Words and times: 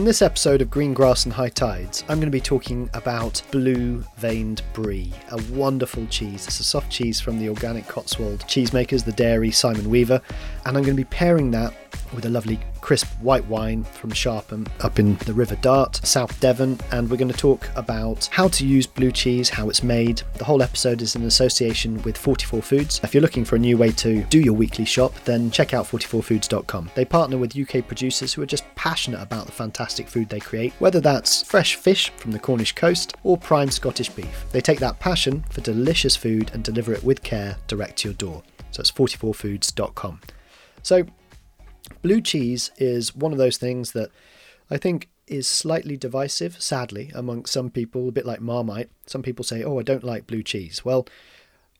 In 0.00 0.06
this 0.06 0.22
episode 0.22 0.62
of 0.62 0.70
Green 0.70 0.94
Grass 0.94 1.26
and 1.26 1.34
High 1.34 1.50
Tides, 1.50 2.04
I'm 2.08 2.16
going 2.16 2.20
to 2.22 2.30
be 2.30 2.40
talking 2.40 2.88
about 2.94 3.42
blue 3.50 4.02
veined 4.16 4.62
brie, 4.72 5.12
a 5.30 5.36
wonderful 5.52 6.06
cheese. 6.06 6.46
It's 6.46 6.58
a 6.58 6.64
soft 6.64 6.90
cheese 6.90 7.20
from 7.20 7.38
the 7.38 7.50
organic 7.50 7.86
Cotswold 7.86 8.40
cheesemakers, 8.44 9.04
the 9.04 9.12
dairy 9.12 9.50
Simon 9.50 9.90
Weaver, 9.90 10.22
and 10.64 10.78
I'm 10.78 10.84
going 10.84 10.96
to 10.96 11.02
be 11.02 11.04
pairing 11.04 11.50
that 11.50 11.74
with 12.14 12.24
a 12.26 12.30
lovely 12.30 12.58
crisp 12.80 13.08
white 13.20 13.44
wine 13.46 13.84
from 13.84 14.10
Sharpham 14.10 14.66
up 14.80 14.98
in 14.98 15.16
the 15.18 15.32
River 15.32 15.56
Dart, 15.56 16.00
South 16.04 16.38
Devon, 16.40 16.78
and 16.92 17.10
we're 17.10 17.16
going 17.16 17.30
to 17.30 17.36
talk 17.36 17.68
about 17.76 18.26
how 18.32 18.48
to 18.48 18.66
use 18.66 18.86
blue 18.86 19.12
cheese, 19.12 19.48
how 19.48 19.68
it's 19.68 19.82
made. 19.82 20.22
The 20.38 20.44
whole 20.44 20.62
episode 20.62 21.02
is 21.02 21.16
in 21.16 21.22
association 21.24 22.02
with 22.02 22.16
44 22.16 22.62
Foods. 22.62 23.00
If 23.02 23.14
you're 23.14 23.22
looking 23.22 23.44
for 23.44 23.56
a 23.56 23.60
new 23.60 23.76
way 23.76 23.92
to 23.92 24.22
do 24.24 24.40
your 24.40 24.54
weekly 24.54 24.84
shop, 24.84 25.14
then 25.24 25.50
check 25.50 25.74
out 25.74 25.86
44foods.com. 25.86 26.90
They 26.94 27.04
partner 27.04 27.38
with 27.38 27.56
UK 27.56 27.86
producers 27.86 28.32
who 28.32 28.42
are 28.42 28.46
just 28.46 28.64
passionate 28.74 29.22
about 29.22 29.46
the 29.46 29.52
fantastic 29.52 30.08
food 30.08 30.28
they 30.28 30.40
create, 30.40 30.72
whether 30.78 31.00
that's 31.00 31.42
fresh 31.42 31.76
fish 31.76 32.10
from 32.10 32.32
the 32.32 32.38
Cornish 32.38 32.74
coast 32.74 33.14
or 33.22 33.36
prime 33.36 33.70
Scottish 33.70 34.08
beef. 34.08 34.44
They 34.52 34.60
take 34.60 34.80
that 34.80 34.98
passion 34.98 35.44
for 35.50 35.60
delicious 35.60 36.16
food 36.16 36.50
and 36.54 36.64
deliver 36.64 36.92
it 36.92 37.04
with 37.04 37.22
care 37.22 37.56
direct 37.66 37.98
to 37.98 38.08
your 38.08 38.14
door. 38.14 38.42
So 38.70 38.80
it's 38.80 38.90
44foods.com. 38.90 40.20
So 40.82 41.04
Blue 42.02 42.20
cheese 42.20 42.70
is 42.78 43.14
one 43.14 43.32
of 43.32 43.38
those 43.38 43.58
things 43.58 43.92
that 43.92 44.10
I 44.70 44.76
think 44.76 45.08
is 45.26 45.46
slightly 45.46 45.96
divisive, 45.96 46.60
sadly, 46.60 47.10
among 47.14 47.44
some 47.44 47.70
people, 47.70 48.08
a 48.08 48.12
bit 48.12 48.26
like 48.26 48.40
Marmite. 48.40 48.90
Some 49.06 49.22
people 49.22 49.44
say, 49.44 49.62
oh, 49.62 49.78
I 49.78 49.82
don't 49.82 50.04
like 50.04 50.26
blue 50.26 50.42
cheese. 50.42 50.84
Well, 50.84 51.06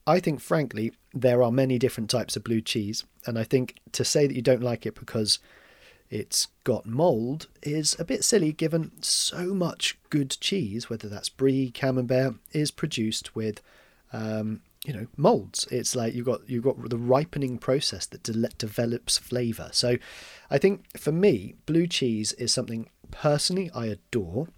I 0.06 0.20
think, 0.20 0.40
frankly, 0.40 0.92
there 1.12 1.42
are 1.42 1.50
many 1.50 1.78
different 1.78 2.10
types 2.10 2.36
of 2.36 2.44
blue 2.44 2.60
cheese. 2.60 3.04
And 3.26 3.38
I 3.38 3.44
think 3.44 3.76
to 3.92 4.04
say 4.04 4.26
that 4.26 4.34
you 4.34 4.42
don't 4.42 4.62
like 4.62 4.86
it 4.86 4.94
because 4.94 5.40
it's 6.10 6.48
got 6.64 6.86
mould 6.86 7.46
is 7.62 7.96
a 7.98 8.04
bit 8.04 8.24
silly 8.24 8.52
given 8.52 8.90
so 9.02 9.54
much 9.54 9.98
good 10.10 10.36
cheese, 10.40 10.90
whether 10.90 11.08
that's 11.08 11.28
brie, 11.28 11.70
camembert, 11.70 12.34
is 12.52 12.70
produced 12.70 13.34
with 13.34 13.60
um, 14.12 14.60
you 14.84 14.92
know 14.92 15.06
molds. 15.16 15.66
It's 15.70 15.94
like 15.94 16.14
you've 16.14 16.26
got 16.26 16.48
you've 16.48 16.64
got 16.64 16.88
the 16.88 16.96
ripening 16.96 17.58
process 17.58 18.06
that 18.06 18.22
de- 18.22 18.48
develops 18.58 19.18
flavor. 19.18 19.68
So 19.72 19.96
i 20.50 20.58
think 20.58 20.98
for 20.98 21.12
me 21.12 21.54
blue 21.66 21.86
cheese 21.86 22.32
is 22.32 22.52
something 22.52 22.88
personally 23.10 23.70
i 23.74 23.86
adore. 23.86 24.48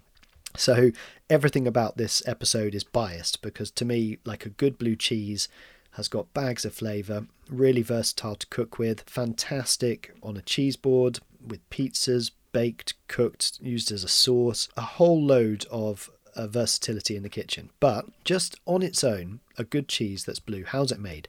So 0.55 0.91
everything 1.29 1.67
about 1.67 1.97
this 1.97 2.21
episode 2.27 2.75
is 2.75 2.83
biased 2.83 3.41
because 3.41 3.71
to 3.71 3.85
me 3.85 4.19
like 4.23 4.45
a 4.45 4.49
good 4.49 4.77
blue 4.77 4.95
cheese 4.95 5.47
has 5.91 6.07
got 6.07 6.33
bags 6.33 6.63
of 6.65 6.73
flavor 6.73 7.25
really 7.49 7.81
versatile 7.81 8.35
to 8.35 8.47
cook 8.47 8.79
with 8.79 9.01
fantastic 9.01 10.15
on 10.23 10.37
a 10.37 10.41
cheese 10.41 10.75
board 10.75 11.19
with 11.45 11.67
pizzas 11.69 12.31
baked 12.51 12.93
cooked 13.07 13.59
used 13.61 13.91
as 13.91 14.03
a 14.03 14.07
sauce 14.07 14.69
a 14.77 14.81
whole 14.81 15.21
load 15.21 15.65
of 15.71 16.09
versatility 16.35 17.15
in 17.15 17.23
the 17.23 17.29
kitchen. 17.29 17.69
But 17.79 18.05
just 18.23 18.59
on 18.65 18.81
its 18.81 19.03
own, 19.03 19.39
a 19.57 19.63
good 19.63 19.87
cheese 19.87 20.23
that's 20.25 20.39
blue, 20.39 20.63
how's 20.65 20.91
it 20.91 20.99
made? 20.99 21.27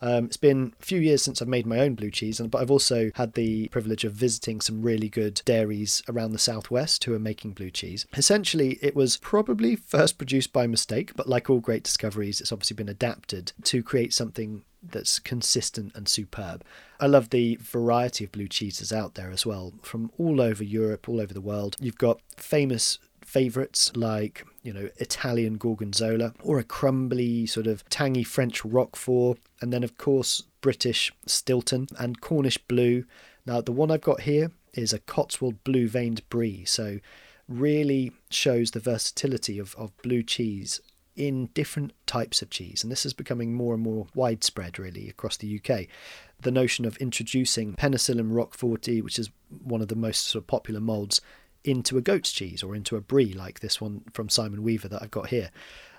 Um, 0.00 0.26
it's 0.26 0.36
been 0.36 0.74
a 0.80 0.84
few 0.84 1.00
years 1.00 1.22
since 1.22 1.40
I've 1.40 1.48
made 1.48 1.66
my 1.66 1.78
own 1.78 1.94
blue 1.94 2.10
cheese, 2.10 2.38
but 2.38 2.60
I've 2.60 2.70
also 2.70 3.10
had 3.14 3.32
the 3.32 3.68
privilege 3.68 4.04
of 4.04 4.12
visiting 4.12 4.60
some 4.60 4.82
really 4.82 5.08
good 5.08 5.40
dairies 5.46 6.02
around 6.08 6.32
the 6.32 6.38
southwest 6.38 7.04
who 7.04 7.14
are 7.14 7.18
making 7.18 7.52
blue 7.52 7.70
cheese. 7.70 8.06
Essentially, 8.14 8.78
it 8.82 8.94
was 8.94 9.16
probably 9.16 9.76
first 9.76 10.18
produced 10.18 10.52
by 10.52 10.66
mistake, 10.66 11.12
but 11.16 11.28
like 11.28 11.48
all 11.48 11.60
great 11.60 11.84
discoveries, 11.84 12.40
it's 12.40 12.52
obviously 12.52 12.74
been 12.74 12.88
adapted 12.88 13.52
to 13.62 13.82
create 13.82 14.12
something 14.12 14.62
that's 14.82 15.18
consistent 15.18 15.94
and 15.94 16.06
superb. 16.06 16.62
I 17.00 17.06
love 17.06 17.30
the 17.30 17.56
variety 17.60 18.24
of 18.24 18.32
blue 18.32 18.48
cheeses 18.48 18.92
out 18.92 19.14
there 19.14 19.30
as 19.30 19.46
well, 19.46 19.72
from 19.82 20.10
all 20.18 20.40
over 20.40 20.62
Europe, 20.62 21.08
all 21.08 21.20
over 21.20 21.32
the 21.32 21.40
world. 21.40 21.76
You've 21.80 21.98
got 21.98 22.20
famous 22.36 22.98
favourites 23.24 23.94
like 23.96 24.46
you 24.62 24.72
know 24.72 24.88
Italian 24.96 25.56
gorgonzola 25.56 26.34
or 26.42 26.58
a 26.58 26.64
crumbly 26.64 27.46
sort 27.46 27.66
of 27.66 27.88
tangy 27.88 28.24
French 28.24 28.64
roquefort, 28.64 29.38
and 29.60 29.72
then 29.72 29.84
of 29.84 29.96
course 29.98 30.42
British 30.60 31.12
Stilton 31.26 31.88
and 31.98 32.20
Cornish 32.20 32.58
blue. 32.58 33.04
Now 33.46 33.60
the 33.60 33.72
one 33.72 33.90
I've 33.90 34.00
got 34.00 34.22
here 34.22 34.50
is 34.72 34.92
a 34.92 34.98
Cotswold 34.98 35.62
blue 35.64 35.88
veined 35.88 36.28
brie, 36.28 36.64
so 36.64 36.98
really 37.48 38.12
shows 38.30 38.70
the 38.70 38.80
versatility 38.80 39.58
of, 39.58 39.74
of 39.76 39.96
blue 39.98 40.22
cheese 40.22 40.80
in 41.16 41.46
different 41.54 41.92
types 42.06 42.42
of 42.42 42.50
cheese, 42.50 42.82
and 42.82 42.90
this 42.90 43.06
is 43.06 43.12
becoming 43.12 43.54
more 43.54 43.74
and 43.74 43.82
more 43.82 44.06
widespread 44.14 44.78
really 44.78 45.08
across 45.08 45.36
the 45.36 45.60
UK. 45.60 45.86
The 46.40 46.50
notion 46.50 46.84
of 46.84 46.96
introducing 46.96 47.74
Penicillium 47.74 48.32
roqueforti, 48.32 49.02
which 49.02 49.18
is 49.18 49.30
one 49.62 49.80
of 49.80 49.88
the 49.88 49.94
most 49.94 50.26
sort 50.26 50.42
of 50.42 50.46
popular 50.48 50.80
molds, 50.80 51.20
into 51.64 51.96
a 51.96 52.02
goat's 52.02 52.32
cheese 52.32 52.62
or 52.62 52.74
into 52.74 52.96
a 52.96 53.00
brie 53.00 53.32
like 53.32 53.60
this 53.60 53.80
one 53.80 54.02
from 54.12 54.28
Simon 54.28 54.62
Weaver 54.62 54.88
that 54.88 55.02
I've 55.02 55.10
got 55.10 55.28
here. 55.28 55.50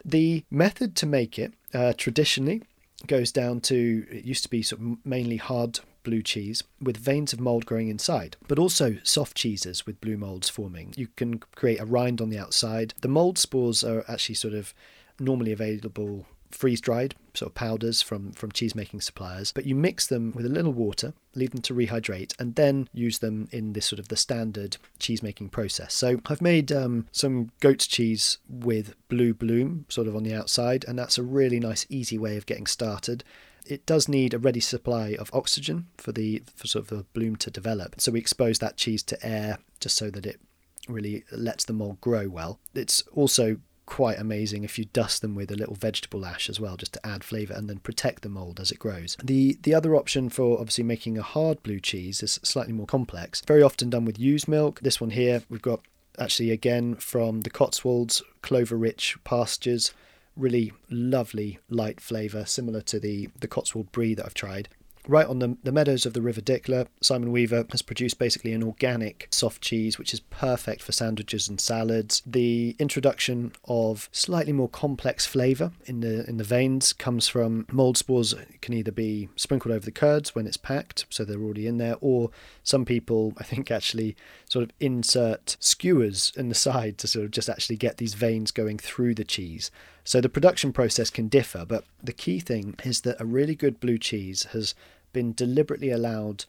The 0.04 0.44
method 0.52 0.96
to 0.98 1.06
make 1.06 1.40
it 1.40 1.54
uh, 1.74 1.94
traditionally 1.98 2.62
goes 3.08 3.32
down 3.32 3.60
to 3.62 4.06
it 4.10 4.24
used 4.24 4.44
to 4.44 4.50
be 4.50 4.62
sort 4.62 4.82
of 4.82 4.98
mainly 5.06 5.38
hard 5.38 5.80
blue 6.04 6.22
cheese 6.22 6.64
with 6.80 6.98
veins 6.98 7.34
of 7.34 7.40
mold 7.40 7.66
growing 7.66 7.90
inside, 7.90 8.38
but 8.48 8.60
also 8.60 8.98
soft 9.04 9.36
cheeses 9.36 9.86
with 9.86 10.00
blue 10.00 10.18
molds 10.18 10.50
forming. 10.50 10.94
You 10.96 11.08
can 11.16 11.40
create 11.56 11.82
a 11.82 11.86
rind 11.86 12.22
on 12.22 12.30
the 12.30 12.38
outside. 12.38 12.94
The 13.02 13.08
mold 13.08 13.38
spores 13.38 13.84
are 13.84 14.06
actually 14.08 14.36
sort 14.36 14.54
of 14.54 14.74
normally 15.20 15.52
available 15.52 16.26
freeze 16.52 16.82
dried 16.82 17.16
sort 17.34 17.52
of 17.52 17.56
powders 17.56 18.02
from 18.02 18.32
from 18.32 18.52
cheese 18.52 18.76
making 18.76 19.02
suppliers 19.02 19.52
but 19.52 19.66
you 19.66 19.76
mix 19.76 20.08
them 20.08 20.32
with 20.34 20.46
a 20.46 20.50
little 20.50 20.72
water 20.72 21.14
leave 21.36 21.52
them 21.52 21.62
to 21.62 21.74
rehydrate 21.74 22.34
and 22.40 22.56
then 22.56 22.88
use 22.94 23.20
them 23.20 23.48
in 23.52 23.74
this 23.74 23.86
sort 23.86 24.00
of 24.00 24.08
the 24.08 24.16
standard 24.16 24.78
cheese 25.00 25.22
making 25.22 25.50
process. 25.50 25.94
So 25.94 26.22
i've 26.28 26.42
made 26.42 26.72
um, 26.72 27.08
some 27.12 27.52
goat's 27.60 27.88
cheese 27.88 28.38
with 28.50 28.96
blue 29.10 29.34
bloom 29.34 29.86
sort 29.90 30.08
of 30.08 30.16
on 30.16 30.24
the 30.24 30.34
outside 30.34 30.86
and 30.88 30.98
that's 30.98 31.18
a 31.18 31.24
really 31.24 31.60
nice 31.60 31.86
easy 31.90 32.18
way 32.18 32.38
of 32.38 32.46
getting 32.46 32.68
started. 32.68 33.24
It 33.66 33.86
does 33.86 34.08
need 34.08 34.34
a 34.34 34.40
ready 34.40 34.60
supply 34.60 35.16
of 35.20 35.32
oxygen 35.34 35.88
for 35.98 36.12
the 36.12 36.44
for 36.56 36.68
sort 36.68 36.84
of 36.84 36.98
the 36.98 37.06
bloom 37.14 37.36
to 37.38 37.52
develop. 37.52 38.00
So 38.00 38.12
we 38.12 38.20
expose 38.20 38.60
that 38.60 38.78
cheese 38.78 39.04
to 39.04 39.26
air 39.26 39.58
just 39.80 39.98
so 39.98 40.10
that 40.12 40.26
it 40.26 40.40
really 40.88 41.24
lets 41.32 41.66
the 41.66 41.74
mold 41.74 42.00
grow 42.00 42.30
well. 42.30 42.60
It's 42.76 43.02
also 43.14 43.58
quite 43.86 44.20
amazing 44.20 44.64
if 44.64 44.78
you 44.80 44.86
dust 44.86 45.22
them 45.22 45.36
with 45.36 45.52
a 45.52 45.56
little 45.56 45.76
vegetable 45.76 46.26
ash 46.26 46.50
as 46.50 46.60
well 46.60 46.78
just 46.78 46.94
to 46.94 47.06
add 47.06 47.24
flavor 47.24 47.54
and 47.54 47.70
then 47.70 47.78
protect 47.80 48.22
the 48.22 48.30
mold 48.30 48.60
as 48.60 48.72
it 48.72 48.80
grows. 48.80 49.18
The 49.24 49.58
the 49.62 49.74
other 49.74 49.96
option 49.96 50.30
for 50.30 50.60
obviously 50.60 50.84
making 50.84 51.18
a 51.18 51.24
hard 51.24 51.62
blue 51.64 51.80
cheese 51.80 52.24
is 52.24 52.40
slightly 52.44 52.74
more 52.74 52.88
complex. 52.88 53.42
Very 53.46 53.62
often 53.62 53.90
done 53.90 54.06
with 54.06 54.20
used 54.20 54.48
milk. 54.48 54.80
This 54.82 55.00
one 55.02 55.12
here 55.12 55.44
we've 55.50 55.62
got 55.62 55.82
actually 56.18 56.52
again 56.52 56.96
from 56.96 57.42
the 57.42 57.50
cotswolds 57.50 58.22
clover 58.42 58.78
rich 58.78 59.18
pastures. 59.24 59.94
Really 60.36 60.74
lovely 60.90 61.60
light 61.70 62.02
flavor 62.02 62.46
similar 62.46 62.82
to 62.82 63.00
the 63.00 63.30
the 63.40 63.48
cotswold 63.48 63.92
brie 63.94 64.14
that 64.14 64.26
i've 64.26 64.34
tried 64.34 64.68
right 65.08 65.28
on 65.28 65.40
the, 65.40 65.58
the 65.64 65.72
meadows 65.72 66.06
of 66.06 66.14
the 66.14 66.22
River 66.22 66.42
Dikler, 66.42 66.88
Simon 67.02 67.32
Weaver 67.32 67.66
has 67.72 67.82
produced 67.82 68.20
basically 68.20 68.54
an 68.54 68.64
organic 68.64 69.28
soft 69.32 69.62
cheese 69.62 69.98
which 69.98 70.14
is 70.14 70.20
perfect 70.20 70.82
for 70.82 70.92
sandwiches 70.92 71.48
and 71.48 71.60
salads. 71.60 72.22
The 72.26 72.76
introduction 72.80 73.54
of 73.66 74.10
slightly 74.12 74.54
more 74.54 74.70
complex 74.70 75.26
flavour 75.26 75.72
in 75.86 76.02
the 76.02 76.28
in 76.28 76.38
the 76.38 76.44
veins 76.44 76.94
comes 76.94 77.28
from 77.28 77.66
mold 77.72 77.98
spores 77.98 78.34
it 78.34 78.62
can 78.62 78.74
either 78.74 78.92
be 78.92 79.30
sprinkled 79.36 79.74
over 79.74 79.86
the 79.86 79.92
curds 79.92 80.34
when 80.34 80.48
it's 80.48 80.58
packed, 80.58 81.06
so 81.10 81.24
they're 81.24 81.42
already 81.42 81.68
in 81.68 81.78
there, 81.78 81.96
or 82.02 82.30
some 82.64 82.86
people 82.86 83.34
I 83.38 83.44
think 83.44 83.72
actually 83.72 84.16
sort 84.50 84.64
of 84.64 84.72
insert 84.80 85.58
skewers 85.60 86.32
in 86.36 86.50
the 86.50 86.56
side 86.56 86.98
to 87.00 87.08
sort 87.08 87.26
of 87.26 87.32
just 87.32 87.50
actually 87.50 87.78
get 87.78 87.98
these 87.98 88.14
veins 88.14 88.52
going 88.52 88.78
through 88.78 89.16
the 89.16 89.24
cheese. 89.24 89.72
So 90.04 90.22
the 90.22 90.30
production 90.30 90.72
process 90.72 91.10
can 91.10 91.28
differ, 91.28 91.66
but 91.68 91.84
the 92.02 92.14
key 92.14 92.40
thing 92.40 92.76
is 92.84 93.02
that 93.02 93.20
a 93.20 93.26
really 93.26 93.56
good 93.56 93.80
blue 93.80 93.98
cheese 93.98 94.44
has 94.54 94.76
been 95.16 95.34
deliberately 95.34 95.92
allowed 95.92 96.44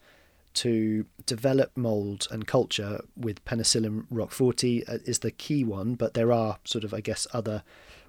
to 0.53 1.05
develop 1.25 1.71
mold 1.77 2.27
and 2.29 2.45
culture 2.45 2.99
with 3.15 3.43
Penicillium 3.45 4.05
roqueforti 4.11 4.83
uh, 4.89 4.97
is 5.05 5.19
the 5.19 5.31
key 5.31 5.63
one, 5.63 5.95
but 5.95 6.15
there 6.15 6.33
are 6.33 6.57
sort 6.65 6.83
of, 6.83 6.93
I 6.93 6.99
guess, 6.99 7.25
other 7.31 7.63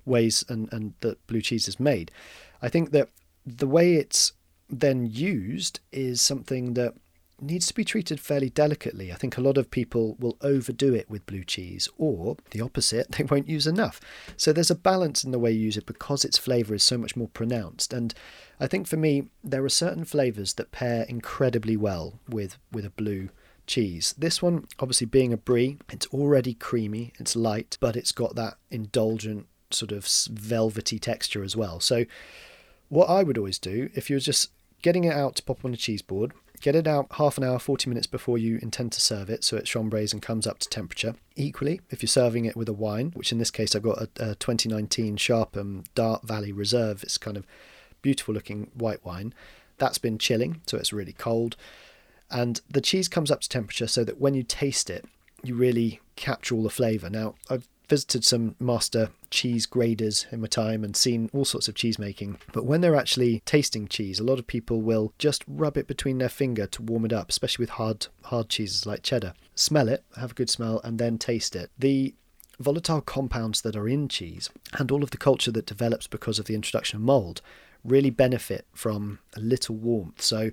ways 0.04 0.44
and, 0.48 0.68
and 0.72 0.94
that 1.00 1.24
blue 1.28 1.40
cheese 1.42 1.68
is 1.68 1.78
made. 1.78 2.10
I 2.60 2.68
think 2.68 2.90
that 2.90 3.10
the 3.46 3.68
way 3.68 3.94
it's 3.94 4.32
then 4.68 5.06
used 5.06 5.78
is 5.92 6.20
something 6.20 6.74
that 6.74 6.94
needs 7.40 7.68
to 7.68 7.74
be 7.74 7.84
treated 7.84 8.18
fairly 8.18 8.50
delicately. 8.50 9.12
I 9.12 9.14
think 9.14 9.36
a 9.36 9.42
lot 9.42 9.58
of 9.58 9.70
people 9.70 10.16
will 10.18 10.36
overdo 10.40 10.92
it 10.92 11.08
with 11.08 11.26
blue 11.26 11.44
cheese, 11.44 11.88
or 11.96 12.36
the 12.50 12.60
opposite, 12.60 13.12
they 13.12 13.24
won't 13.24 13.48
use 13.48 13.66
enough. 13.66 14.00
So 14.36 14.52
there's 14.52 14.72
a 14.72 14.74
balance 14.74 15.22
in 15.22 15.30
the 15.30 15.38
way 15.38 15.52
you 15.52 15.60
use 15.60 15.76
it 15.76 15.86
because 15.86 16.24
its 16.24 16.38
flavour 16.38 16.74
is 16.74 16.82
so 16.82 16.98
much 16.98 17.14
more 17.14 17.28
pronounced. 17.28 17.92
And 17.92 18.12
I 18.60 18.66
think 18.66 18.86
for 18.86 18.96
me, 18.96 19.28
there 19.44 19.64
are 19.64 19.68
certain 19.68 20.04
flavours 20.04 20.54
that 20.54 20.72
pair 20.72 21.04
incredibly 21.08 21.76
well 21.76 22.18
with, 22.28 22.56
with 22.72 22.84
a 22.84 22.90
blue 22.90 23.28
cheese. 23.66 24.14
This 24.18 24.42
one, 24.42 24.66
obviously 24.80 25.06
being 25.06 25.32
a 25.32 25.36
brie, 25.36 25.78
it's 25.90 26.06
already 26.08 26.54
creamy, 26.54 27.12
it's 27.18 27.36
light, 27.36 27.78
but 27.80 27.96
it's 27.96 28.12
got 28.12 28.34
that 28.34 28.56
indulgent 28.70 29.46
sort 29.70 29.92
of 29.92 30.06
velvety 30.30 30.98
texture 30.98 31.44
as 31.44 31.56
well. 31.56 31.78
So 31.78 32.04
what 32.88 33.08
I 33.08 33.22
would 33.22 33.38
always 33.38 33.58
do 33.58 33.90
if 33.94 34.08
you're 34.10 34.18
just 34.18 34.50
getting 34.82 35.04
it 35.04 35.14
out 35.14 35.36
to 35.36 35.42
pop 35.42 35.64
on 35.64 35.74
a 35.74 35.76
cheese 35.76 36.02
board, 36.02 36.32
get 36.60 36.74
it 36.74 36.86
out 36.86 37.06
half 37.12 37.38
an 37.38 37.44
hour, 37.44 37.58
40 37.58 37.88
minutes 37.88 38.06
before 38.06 38.38
you 38.38 38.58
intend 38.62 38.92
to 38.92 39.00
serve 39.00 39.28
it 39.30 39.44
so 39.44 39.56
it 39.56 39.64
chambres 39.64 40.12
and 40.12 40.22
comes 40.22 40.46
up 40.46 40.58
to 40.60 40.68
temperature. 40.68 41.14
Equally, 41.36 41.80
if 41.90 42.02
you're 42.02 42.08
serving 42.08 42.44
it 42.44 42.56
with 42.56 42.68
a 42.68 42.72
wine, 42.72 43.12
which 43.14 43.32
in 43.32 43.38
this 43.38 43.50
case 43.50 43.74
I've 43.76 43.82
got 43.82 43.98
a, 43.98 44.30
a 44.30 44.34
2019 44.36 45.16
Sharpham 45.16 45.60
um, 45.60 45.84
Dart 45.94 46.22
Valley 46.22 46.52
Reserve, 46.52 47.02
it's 47.02 47.18
kind 47.18 47.36
of 47.36 47.46
beautiful 48.02 48.34
looking 48.34 48.70
white 48.74 49.04
wine. 49.04 49.34
That's 49.78 49.98
been 49.98 50.18
chilling, 50.18 50.60
so 50.66 50.76
it's 50.76 50.92
really 50.92 51.12
cold. 51.12 51.56
And 52.30 52.60
the 52.68 52.80
cheese 52.80 53.08
comes 53.08 53.30
up 53.30 53.40
to 53.40 53.48
temperature 53.48 53.86
so 53.86 54.04
that 54.04 54.20
when 54.20 54.34
you 54.34 54.42
taste 54.42 54.90
it, 54.90 55.04
you 55.42 55.54
really 55.54 56.00
capture 56.16 56.54
all 56.54 56.62
the 56.62 56.70
flavour. 56.70 57.08
Now, 57.08 57.34
I've 57.48 57.68
visited 57.88 58.24
some 58.24 58.54
master 58.60 59.10
cheese 59.30 59.66
graders 59.66 60.26
in 60.30 60.40
my 60.40 60.46
time 60.46 60.84
and 60.84 60.94
seen 60.94 61.30
all 61.32 61.44
sorts 61.44 61.68
of 61.68 61.74
cheese 61.74 61.98
making. 61.98 62.38
But 62.52 62.66
when 62.66 62.80
they're 62.80 62.96
actually 62.96 63.40
tasting 63.46 63.88
cheese, 63.88 64.20
a 64.20 64.24
lot 64.24 64.38
of 64.38 64.46
people 64.46 64.82
will 64.82 65.12
just 65.18 65.42
rub 65.48 65.76
it 65.76 65.86
between 65.86 66.18
their 66.18 66.28
finger 66.28 66.66
to 66.66 66.82
warm 66.82 67.04
it 67.04 67.12
up, 67.12 67.30
especially 67.30 67.62
with 67.62 67.70
hard 67.70 68.08
hard 68.24 68.48
cheeses 68.48 68.84
like 68.84 69.02
cheddar. 69.02 69.32
Smell 69.54 69.88
it, 69.88 70.04
have 70.16 70.32
a 70.32 70.34
good 70.34 70.50
smell, 70.50 70.80
and 70.84 70.98
then 70.98 71.18
taste 71.18 71.56
it. 71.56 71.70
The 71.78 72.14
volatile 72.60 73.00
compounds 73.00 73.62
that 73.62 73.76
are 73.76 73.88
in 73.88 74.08
cheese 74.08 74.50
and 74.78 74.90
all 74.90 75.02
of 75.02 75.10
the 75.10 75.16
culture 75.16 75.52
that 75.52 75.66
develops 75.66 76.06
because 76.06 76.38
of 76.38 76.46
the 76.46 76.54
introduction 76.54 76.96
of 76.96 77.02
mold 77.02 77.40
really 77.84 78.10
benefit 78.10 78.66
from 78.72 79.18
a 79.36 79.40
little 79.40 79.74
warmth. 79.74 80.22
So 80.22 80.50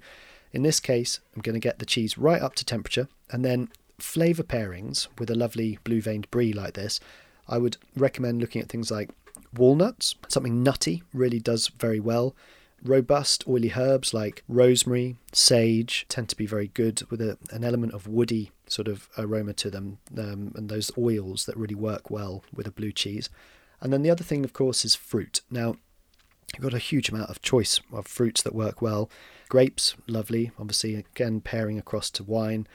in 0.52 0.64
this 0.64 0.80
case, 0.80 1.20
I'm 1.36 1.42
going 1.42 1.56
to 1.56 1.60
get 1.60 1.80
the 1.80 1.86
cheese 1.86 2.18
right 2.18 2.42
up 2.42 2.56
to 2.56 2.66
temperature 2.66 3.08
and 3.32 3.44
then 3.44 3.70
flavour 4.00 4.44
pairings 4.44 5.08
with 5.18 5.30
a 5.30 5.36
lovely 5.36 5.80
blue 5.84 6.02
veined 6.02 6.30
brie 6.32 6.54
like 6.54 6.74
this 6.74 7.00
I 7.48 7.58
would 7.58 7.78
recommend 7.96 8.42
looking 8.42 8.62
at 8.62 8.70
things 8.70 8.92
like 8.92 9.10
walnuts, 9.54 10.16
something 10.28 10.64
nutty 10.64 11.04
really 11.14 11.40
does 11.40 11.68
very 11.68 12.00
well. 12.00 12.36
Robust 12.84 13.48
oily 13.48 13.74
herbs 13.76 14.14
like 14.14 14.44
rosemary, 14.48 15.16
sage 15.32 16.06
tend 16.10 16.30
to 16.30 16.36
be 16.36 16.46
very 16.46 16.68
good 16.70 17.04
with 17.10 17.22
a, 17.22 17.38
an 17.52 17.64
element 17.64 17.94
of 17.94 18.08
woody 18.08 18.52
sort 18.68 18.88
of 18.88 19.10
aroma 19.18 19.54
to 19.54 19.70
them, 19.70 20.00
um, 20.18 20.52
and 20.56 20.70
those 20.70 20.92
oils 20.98 21.46
that 21.46 21.58
really 21.58 21.76
work 21.76 22.10
well 22.10 22.44
with 22.54 22.68
a 22.68 22.72
blue 22.72 22.92
cheese. 22.92 23.30
And 23.82 23.94
then 23.94 24.02
the 24.02 24.10
other 24.10 24.24
thing, 24.24 24.44
of 24.44 24.54
course, 24.54 24.86
is 24.86 24.96
fruit. 24.96 25.42
Now, 25.52 25.76
you've 26.54 26.64
got 26.64 26.74
a 26.74 26.80
huge 26.80 27.10
amount 27.10 27.30
of 27.30 27.42
choice 27.42 27.80
of 27.92 28.08
fruits 28.08 28.42
that 28.42 28.56
work 28.56 28.82
well. 28.82 29.10
Grapes, 29.50 29.96
lovely, 30.08 30.52
obviously, 30.60 30.96
again, 30.96 31.42
pairing 31.42 31.78
across 31.78 32.10
to 32.12 32.24
wine. 32.24 32.68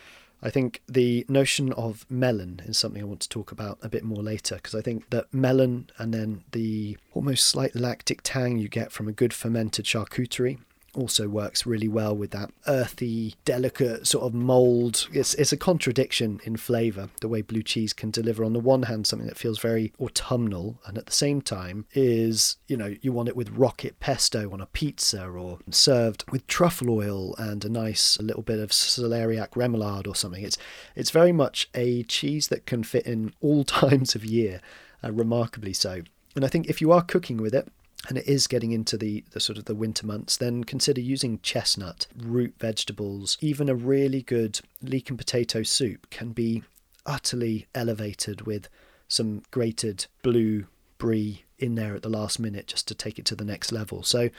I 0.42 0.50
think 0.50 0.80
the 0.88 1.26
notion 1.28 1.72
of 1.74 2.06
melon 2.08 2.62
is 2.64 2.78
something 2.78 3.02
I 3.02 3.06
want 3.06 3.20
to 3.20 3.28
talk 3.28 3.52
about 3.52 3.78
a 3.82 3.90
bit 3.90 4.04
more 4.04 4.22
later 4.22 4.54
because 4.54 4.74
I 4.74 4.80
think 4.80 5.10
that 5.10 5.32
melon 5.32 5.90
and 5.98 6.14
then 6.14 6.44
the 6.52 6.96
almost 7.12 7.46
slight 7.46 7.74
lactic 7.74 8.20
tang 8.22 8.58
you 8.58 8.68
get 8.68 8.90
from 8.90 9.06
a 9.06 9.12
good 9.12 9.34
fermented 9.34 9.84
charcuterie 9.84 10.58
also 10.94 11.28
works 11.28 11.66
really 11.66 11.88
well 11.88 12.16
with 12.16 12.30
that 12.32 12.50
earthy, 12.66 13.34
delicate 13.44 14.06
sort 14.06 14.24
of 14.24 14.34
mold. 14.34 15.08
It's 15.12 15.34
it's 15.34 15.52
a 15.52 15.56
contradiction 15.56 16.40
in 16.44 16.56
flavour, 16.56 17.10
the 17.20 17.28
way 17.28 17.42
blue 17.42 17.62
cheese 17.62 17.92
can 17.92 18.10
deliver 18.10 18.44
on 18.44 18.52
the 18.52 18.60
one 18.60 18.84
hand 18.84 19.06
something 19.06 19.28
that 19.28 19.38
feels 19.38 19.58
very 19.58 19.92
autumnal 20.00 20.80
and 20.86 20.98
at 20.98 21.06
the 21.06 21.12
same 21.12 21.40
time 21.40 21.86
is, 21.92 22.56
you 22.66 22.76
know, 22.76 22.94
you 23.00 23.12
want 23.12 23.28
it 23.28 23.36
with 23.36 23.50
rocket 23.50 24.00
pesto 24.00 24.50
on 24.52 24.60
a 24.60 24.66
pizza 24.66 25.26
or 25.26 25.58
served 25.70 26.24
with 26.30 26.46
truffle 26.46 26.90
oil 26.90 27.34
and 27.36 27.64
a 27.64 27.68
nice 27.68 28.20
little 28.20 28.42
bit 28.42 28.58
of 28.58 28.70
celeriac 28.70 29.50
remoulade 29.50 30.06
or 30.06 30.14
something. 30.14 30.42
It's 30.44 30.58
it's 30.96 31.10
very 31.10 31.32
much 31.32 31.68
a 31.74 32.02
cheese 32.04 32.48
that 32.48 32.66
can 32.66 32.82
fit 32.82 33.06
in 33.06 33.32
all 33.40 33.64
times 33.80 34.14
of 34.14 34.24
year, 34.24 34.60
uh, 35.02 35.12
remarkably 35.12 35.72
so. 35.72 36.02
And 36.36 36.44
I 36.44 36.48
think 36.48 36.68
if 36.68 36.80
you 36.80 36.92
are 36.92 37.02
cooking 37.02 37.38
with 37.38 37.54
it, 37.54 37.68
and 38.08 38.16
it 38.16 38.26
is 38.26 38.46
getting 38.46 38.72
into 38.72 38.96
the, 38.96 39.24
the 39.32 39.40
sort 39.40 39.58
of 39.58 39.66
the 39.66 39.74
winter 39.74 40.06
months, 40.06 40.36
then 40.36 40.64
consider 40.64 41.00
using 41.00 41.38
chestnut, 41.40 42.06
root 42.16 42.54
vegetables, 42.58 43.36
even 43.40 43.68
a 43.68 43.74
really 43.74 44.22
good 44.22 44.60
leek 44.82 45.10
and 45.10 45.18
potato 45.18 45.62
soup 45.62 46.08
can 46.10 46.30
be 46.30 46.62
utterly 47.04 47.66
elevated 47.74 48.42
with 48.46 48.68
some 49.08 49.42
grated 49.50 50.06
blue 50.22 50.66
brie 50.98 51.44
in 51.58 51.74
there 51.74 51.94
at 51.94 52.02
the 52.02 52.08
last 52.08 52.38
minute 52.38 52.66
just 52.66 52.88
to 52.88 52.94
take 52.94 53.18
it 53.18 53.24
to 53.26 53.36
the 53.36 53.44
next 53.44 53.72
level. 53.72 54.02
So 54.02 54.30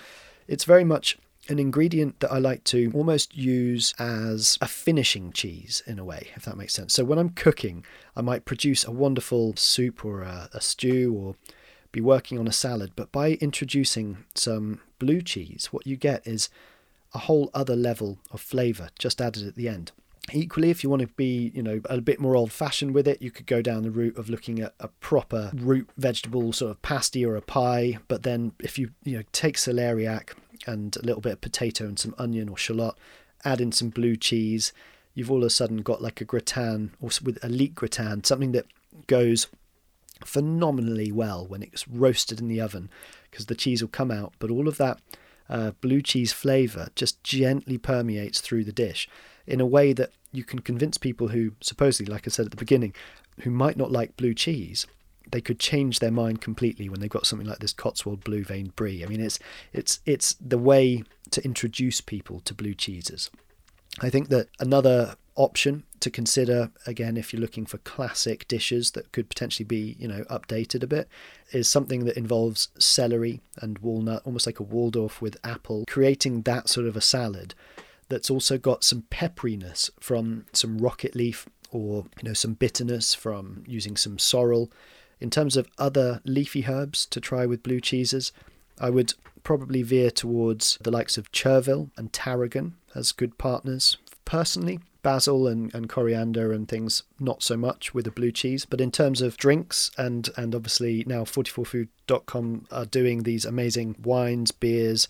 it's 0.47 0.63
very 0.63 0.83
much 0.83 1.17
an 1.49 1.59
ingredient 1.59 2.19
that 2.19 2.31
I 2.31 2.37
like 2.37 2.63
to 2.65 2.91
almost 2.93 3.35
use 3.35 3.93
as 3.99 4.57
a 4.61 4.67
finishing 4.67 5.31
cheese 5.31 5.81
in 5.87 5.99
a 5.99 6.05
way, 6.05 6.29
if 6.35 6.45
that 6.45 6.57
makes 6.57 6.73
sense. 6.73 6.93
So 6.93 7.03
when 7.03 7.17
I'm 7.17 7.29
cooking, 7.29 7.83
I 8.15 8.21
might 8.21 8.45
produce 8.45 8.85
a 8.85 8.91
wonderful 8.91 9.55
soup 9.55 10.05
or 10.05 10.21
a, 10.21 10.49
a 10.53 10.61
stew 10.61 11.13
or 11.13 11.35
be 11.91 12.01
working 12.01 12.39
on 12.39 12.47
a 12.47 12.53
salad, 12.53 12.91
but 12.95 13.11
by 13.11 13.33
introducing 13.33 14.17
some 14.35 14.81
blue 14.99 15.21
cheese, 15.21 15.69
what 15.71 15.85
you 15.85 15.97
get 15.97 16.25
is 16.25 16.49
a 17.13 17.19
whole 17.19 17.49
other 17.53 17.75
level 17.75 18.19
of 18.31 18.39
flavour 18.39 18.89
just 18.97 19.21
added 19.21 19.45
at 19.45 19.55
the 19.55 19.67
end. 19.67 19.91
Equally, 20.31 20.69
if 20.69 20.83
you 20.83 20.89
want 20.89 21.01
to 21.01 21.07
be, 21.09 21.51
you 21.53 21.63
know, 21.63 21.81
a 21.85 21.99
bit 21.99 22.19
more 22.19 22.35
old-fashioned 22.35 22.93
with 22.93 23.07
it, 23.07 23.21
you 23.21 23.31
could 23.31 23.47
go 23.47 23.61
down 23.61 23.83
the 23.83 23.91
route 23.91 24.17
of 24.17 24.29
looking 24.29 24.59
at 24.59 24.73
a 24.79 24.87
proper 24.87 25.51
root 25.53 25.89
vegetable 25.97 26.53
sort 26.53 26.71
of 26.71 26.81
pasty 26.83 27.25
or 27.25 27.35
a 27.35 27.41
pie. 27.41 27.97
But 28.07 28.23
then, 28.23 28.53
if 28.59 28.77
you, 28.77 28.91
you 29.03 29.17
know, 29.17 29.23
take 29.33 29.57
celeriac 29.57 30.33
and 30.67 30.95
a 30.95 31.01
little 31.01 31.21
bit 31.21 31.33
of 31.33 31.41
potato 31.41 31.85
and 31.85 31.97
some 31.97 32.15
onion 32.17 32.49
or 32.49 32.57
shallot, 32.57 32.95
add 33.43 33.59
in 33.59 33.71
some 33.71 33.89
blue 33.89 34.15
cheese, 34.15 34.71
you've 35.15 35.31
all 35.31 35.39
of 35.39 35.47
a 35.47 35.49
sudden 35.49 35.77
got 35.77 36.03
like 36.03 36.21
a 36.21 36.25
gratin 36.25 36.91
or 37.01 37.09
with 37.23 37.43
a 37.43 37.49
leek 37.49 37.73
gratin, 37.75 38.23
something 38.23 38.51
that 38.51 38.67
goes 39.07 39.47
phenomenally 40.25 41.11
well 41.11 41.45
when 41.45 41.63
it's 41.63 41.87
roasted 41.87 42.39
in 42.39 42.47
the 42.47 42.61
oven 42.61 42.89
because 43.29 43.45
the 43.45 43.55
cheese 43.55 43.81
will 43.81 43.89
come 43.89 44.11
out, 44.11 44.33
but 44.39 44.51
all 44.51 44.67
of 44.67 44.77
that 44.77 44.99
uh, 45.49 45.71
blue 45.81 46.01
cheese 46.01 46.31
flavour 46.31 46.89
just 46.95 47.23
gently 47.23 47.77
permeates 47.77 48.41
through 48.41 48.63
the 48.63 48.71
dish 48.71 49.09
in 49.45 49.59
a 49.59 49.65
way 49.65 49.93
that 49.93 50.11
you 50.31 50.43
can 50.43 50.59
convince 50.59 50.97
people 50.97 51.29
who, 51.29 51.51
supposedly, 51.61 52.11
like 52.11 52.27
I 52.27 52.29
said 52.29 52.45
at 52.45 52.51
the 52.51 52.57
beginning, 52.57 52.93
who 53.41 53.51
might 53.51 53.77
not 53.77 53.91
like 53.91 54.15
blue 54.15 54.33
cheese, 54.33 54.87
they 55.29 55.41
could 55.41 55.59
change 55.59 55.99
their 55.99 56.11
mind 56.11 56.41
completely 56.41 56.89
when 56.89 56.99
they've 56.99 57.09
got 57.09 57.25
something 57.25 57.47
like 57.47 57.59
this 57.59 57.73
Cotswold 57.73 58.23
blue 58.23 58.43
veined 58.43 58.75
brie. 58.75 59.03
I 59.03 59.07
mean, 59.07 59.21
it's 59.21 59.39
it's 59.73 59.99
it's 60.05 60.33
the 60.33 60.57
way 60.57 61.03
to 61.31 61.43
introduce 61.43 62.01
people 62.01 62.39
to 62.41 62.53
blue 62.53 62.73
cheeses. 62.73 63.29
I 63.99 64.09
think 64.09 64.29
that 64.29 64.47
another 64.59 65.15
option 65.35 65.83
to 65.99 66.09
consider 66.09 66.71
again 66.85 67.15
if 67.15 67.31
you're 67.31 67.41
looking 67.41 67.65
for 67.65 67.77
classic 67.79 68.47
dishes 68.47 68.91
that 68.91 69.11
could 69.11 69.29
potentially 69.29 69.65
be 69.65 69.95
you 69.99 70.07
know 70.07 70.23
updated 70.29 70.83
a 70.83 70.87
bit 70.87 71.07
is 71.51 71.69
something 71.69 72.05
that 72.05 72.17
involves 72.17 72.69
celery 72.77 73.39
and 73.61 73.79
walnut 73.79 74.21
almost 74.25 74.45
like 74.45 74.59
a 74.59 74.63
waldorf 74.63 75.21
with 75.21 75.37
apple 75.43 75.85
creating 75.87 76.41
that 76.41 76.67
sort 76.67 76.85
of 76.85 76.97
a 76.97 77.01
salad 77.01 77.53
that's 78.09 78.29
also 78.29 78.57
got 78.57 78.83
some 78.83 79.03
pepperiness 79.09 79.89
from 79.99 80.45
some 80.51 80.77
rocket 80.79 81.15
leaf 81.15 81.47
or 81.71 82.05
you 82.21 82.27
know 82.27 82.33
some 82.33 82.53
bitterness 82.53 83.13
from 83.13 83.63
using 83.65 83.95
some 83.95 84.19
sorrel. 84.19 84.69
In 85.21 85.29
terms 85.29 85.55
of 85.55 85.69
other 85.77 86.19
leafy 86.25 86.65
herbs 86.67 87.05
to 87.05 87.21
try 87.21 87.45
with 87.45 87.63
blue 87.63 87.79
cheeses 87.79 88.31
i 88.79 88.89
would 88.89 89.13
probably 89.43 89.83
veer 89.83 90.09
towards 90.09 90.77
the 90.81 90.91
likes 90.91 91.17
of 91.17 91.31
chervil 91.31 91.91
and 91.95 92.11
tarragon 92.11 92.73
as 92.95 93.11
good 93.11 93.37
partners 93.37 93.97
personally 94.31 94.79
basil 95.03 95.45
and, 95.45 95.75
and 95.75 95.89
coriander 95.89 96.53
and 96.53 96.69
things 96.69 97.03
not 97.19 97.43
so 97.43 97.57
much 97.57 97.93
with 97.93 98.05
the 98.05 98.11
blue 98.11 98.31
cheese. 98.31 98.63
But 98.63 98.79
in 98.79 98.89
terms 98.89 99.21
of 99.21 99.35
drinks 99.35 99.91
and 99.97 100.29
and 100.37 100.55
obviously 100.55 101.03
now 101.05 101.23
44food.com 101.25 102.67
are 102.71 102.85
doing 102.85 103.23
these 103.23 103.43
amazing 103.43 103.97
wines 104.01 104.51
beers 104.51 105.09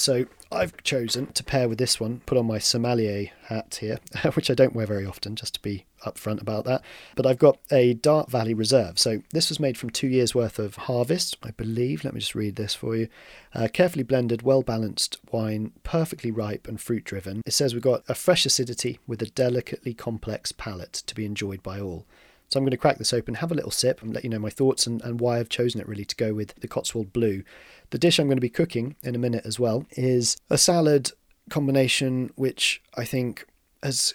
so 0.00 0.26
I've 0.50 0.82
chosen 0.82 1.26
to 1.32 1.44
pair 1.44 1.68
with 1.68 1.78
this 1.78 2.00
one, 2.00 2.20
put 2.24 2.38
on 2.38 2.46
my 2.46 2.58
sommelier 2.58 3.30
hat 3.46 3.78
here, 3.80 3.98
which 4.34 4.50
I 4.50 4.54
don't 4.54 4.74
wear 4.74 4.86
very 4.86 5.04
often, 5.04 5.36
just 5.36 5.54
to 5.54 5.60
be 5.60 5.84
upfront 6.06 6.40
about 6.40 6.64
that. 6.64 6.82
But 7.16 7.26
I've 7.26 7.38
got 7.38 7.58
a 7.70 7.94
Dart 7.94 8.30
Valley 8.30 8.54
Reserve. 8.54 8.98
So 8.98 9.22
this 9.32 9.48
was 9.48 9.60
made 9.60 9.76
from 9.76 9.90
two 9.90 10.08
years' 10.08 10.34
worth 10.34 10.58
of 10.58 10.76
harvest, 10.76 11.36
I 11.42 11.50
believe. 11.50 12.04
Let 12.04 12.14
me 12.14 12.20
just 12.20 12.34
read 12.34 12.56
this 12.56 12.74
for 12.74 12.96
you. 12.96 13.08
Uh, 13.54 13.68
carefully 13.72 14.04
blended, 14.04 14.42
well 14.42 14.62
balanced 14.62 15.18
wine, 15.30 15.72
perfectly 15.82 16.30
ripe 16.30 16.66
and 16.66 16.80
fruit 16.80 17.04
driven. 17.04 17.42
It 17.44 17.52
says 17.52 17.74
we've 17.74 17.82
got 17.82 18.04
a 18.08 18.14
fresh 18.14 18.46
acidity 18.46 19.00
with 19.06 19.20
a 19.20 19.26
delicately 19.26 19.94
complex 19.94 20.52
palate 20.52 20.92
to 20.92 21.14
be 21.14 21.26
enjoyed 21.26 21.62
by 21.62 21.80
all. 21.80 22.06
So 22.48 22.58
I'm 22.58 22.64
going 22.64 22.70
to 22.70 22.76
crack 22.78 22.98
this 22.98 23.12
open, 23.12 23.34
have 23.34 23.52
a 23.52 23.54
little 23.54 23.70
sip, 23.70 24.02
and 24.02 24.14
let 24.14 24.24
you 24.24 24.30
know 24.30 24.38
my 24.38 24.50
thoughts 24.50 24.86
and, 24.86 25.02
and 25.02 25.20
why 25.20 25.38
I've 25.38 25.50
chosen 25.50 25.80
it 25.80 25.88
really 25.88 26.06
to 26.06 26.16
go 26.16 26.32
with 26.32 26.54
the 26.56 26.68
Cotswold 26.68 27.12
Blue. 27.12 27.42
The 27.90 27.98
dish 27.98 28.18
I'm 28.18 28.26
going 28.26 28.38
to 28.38 28.42
be 28.42 28.48
cooking 28.48 28.96
in 29.02 29.14
a 29.14 29.18
minute 29.18 29.44
as 29.44 29.60
well 29.60 29.86
is 29.92 30.36
a 30.48 30.56
salad 30.56 31.12
combination 31.50 32.30
which 32.36 32.82
I 32.94 33.04
think 33.04 33.46
has 33.82 34.14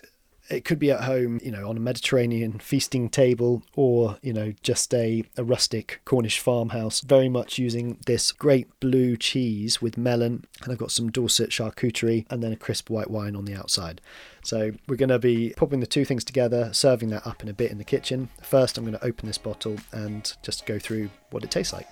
it 0.49 0.65
could 0.65 0.79
be 0.79 0.91
at 0.91 1.03
home, 1.03 1.39
you 1.43 1.51
know, 1.51 1.69
on 1.69 1.77
a 1.77 1.79
Mediterranean 1.79 2.59
feasting 2.59 3.09
table 3.09 3.63
or, 3.75 4.17
you 4.21 4.33
know, 4.33 4.53
just 4.61 4.93
a, 4.93 5.23
a 5.37 5.43
rustic 5.43 6.01
Cornish 6.05 6.39
farmhouse, 6.39 7.01
very 7.01 7.29
much 7.29 7.57
using 7.57 7.97
this 8.05 8.31
great 8.31 8.67
blue 8.79 9.15
cheese 9.15 9.81
with 9.81 9.97
melon. 9.97 10.45
And 10.61 10.71
I've 10.71 10.77
got 10.77 10.91
some 10.91 11.09
Dorset 11.11 11.49
charcuterie 11.49 12.25
and 12.29 12.43
then 12.43 12.51
a 12.51 12.57
crisp 12.57 12.89
white 12.89 13.09
wine 13.09 13.35
on 13.35 13.45
the 13.45 13.55
outside. 13.55 14.01
So 14.43 14.71
we're 14.87 14.97
going 14.97 15.09
to 15.09 15.19
be 15.19 15.53
popping 15.55 15.79
the 15.79 15.87
two 15.87 16.03
things 16.03 16.23
together, 16.23 16.73
serving 16.73 17.09
that 17.09 17.25
up 17.25 17.41
in 17.41 17.49
a 17.49 17.53
bit 17.53 17.71
in 17.71 17.77
the 17.77 17.83
kitchen. 17.85 18.29
First, 18.41 18.77
I'm 18.77 18.83
going 18.83 18.97
to 18.97 19.05
open 19.05 19.27
this 19.27 19.37
bottle 19.37 19.77
and 19.93 20.35
just 20.43 20.65
go 20.65 20.77
through 20.77 21.09
what 21.29 21.43
it 21.43 21.51
tastes 21.51 21.71
like. 21.71 21.87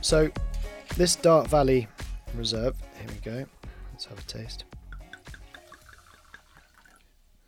So, 0.00 0.30
this 0.96 1.16
Dart 1.16 1.48
Valley 1.48 1.88
Reserve, 2.36 2.76
here 2.96 3.08
we 3.08 3.14
go. 3.32 3.46
Let's 3.92 4.04
have 4.04 4.18
a 4.18 4.22
taste. 4.22 4.64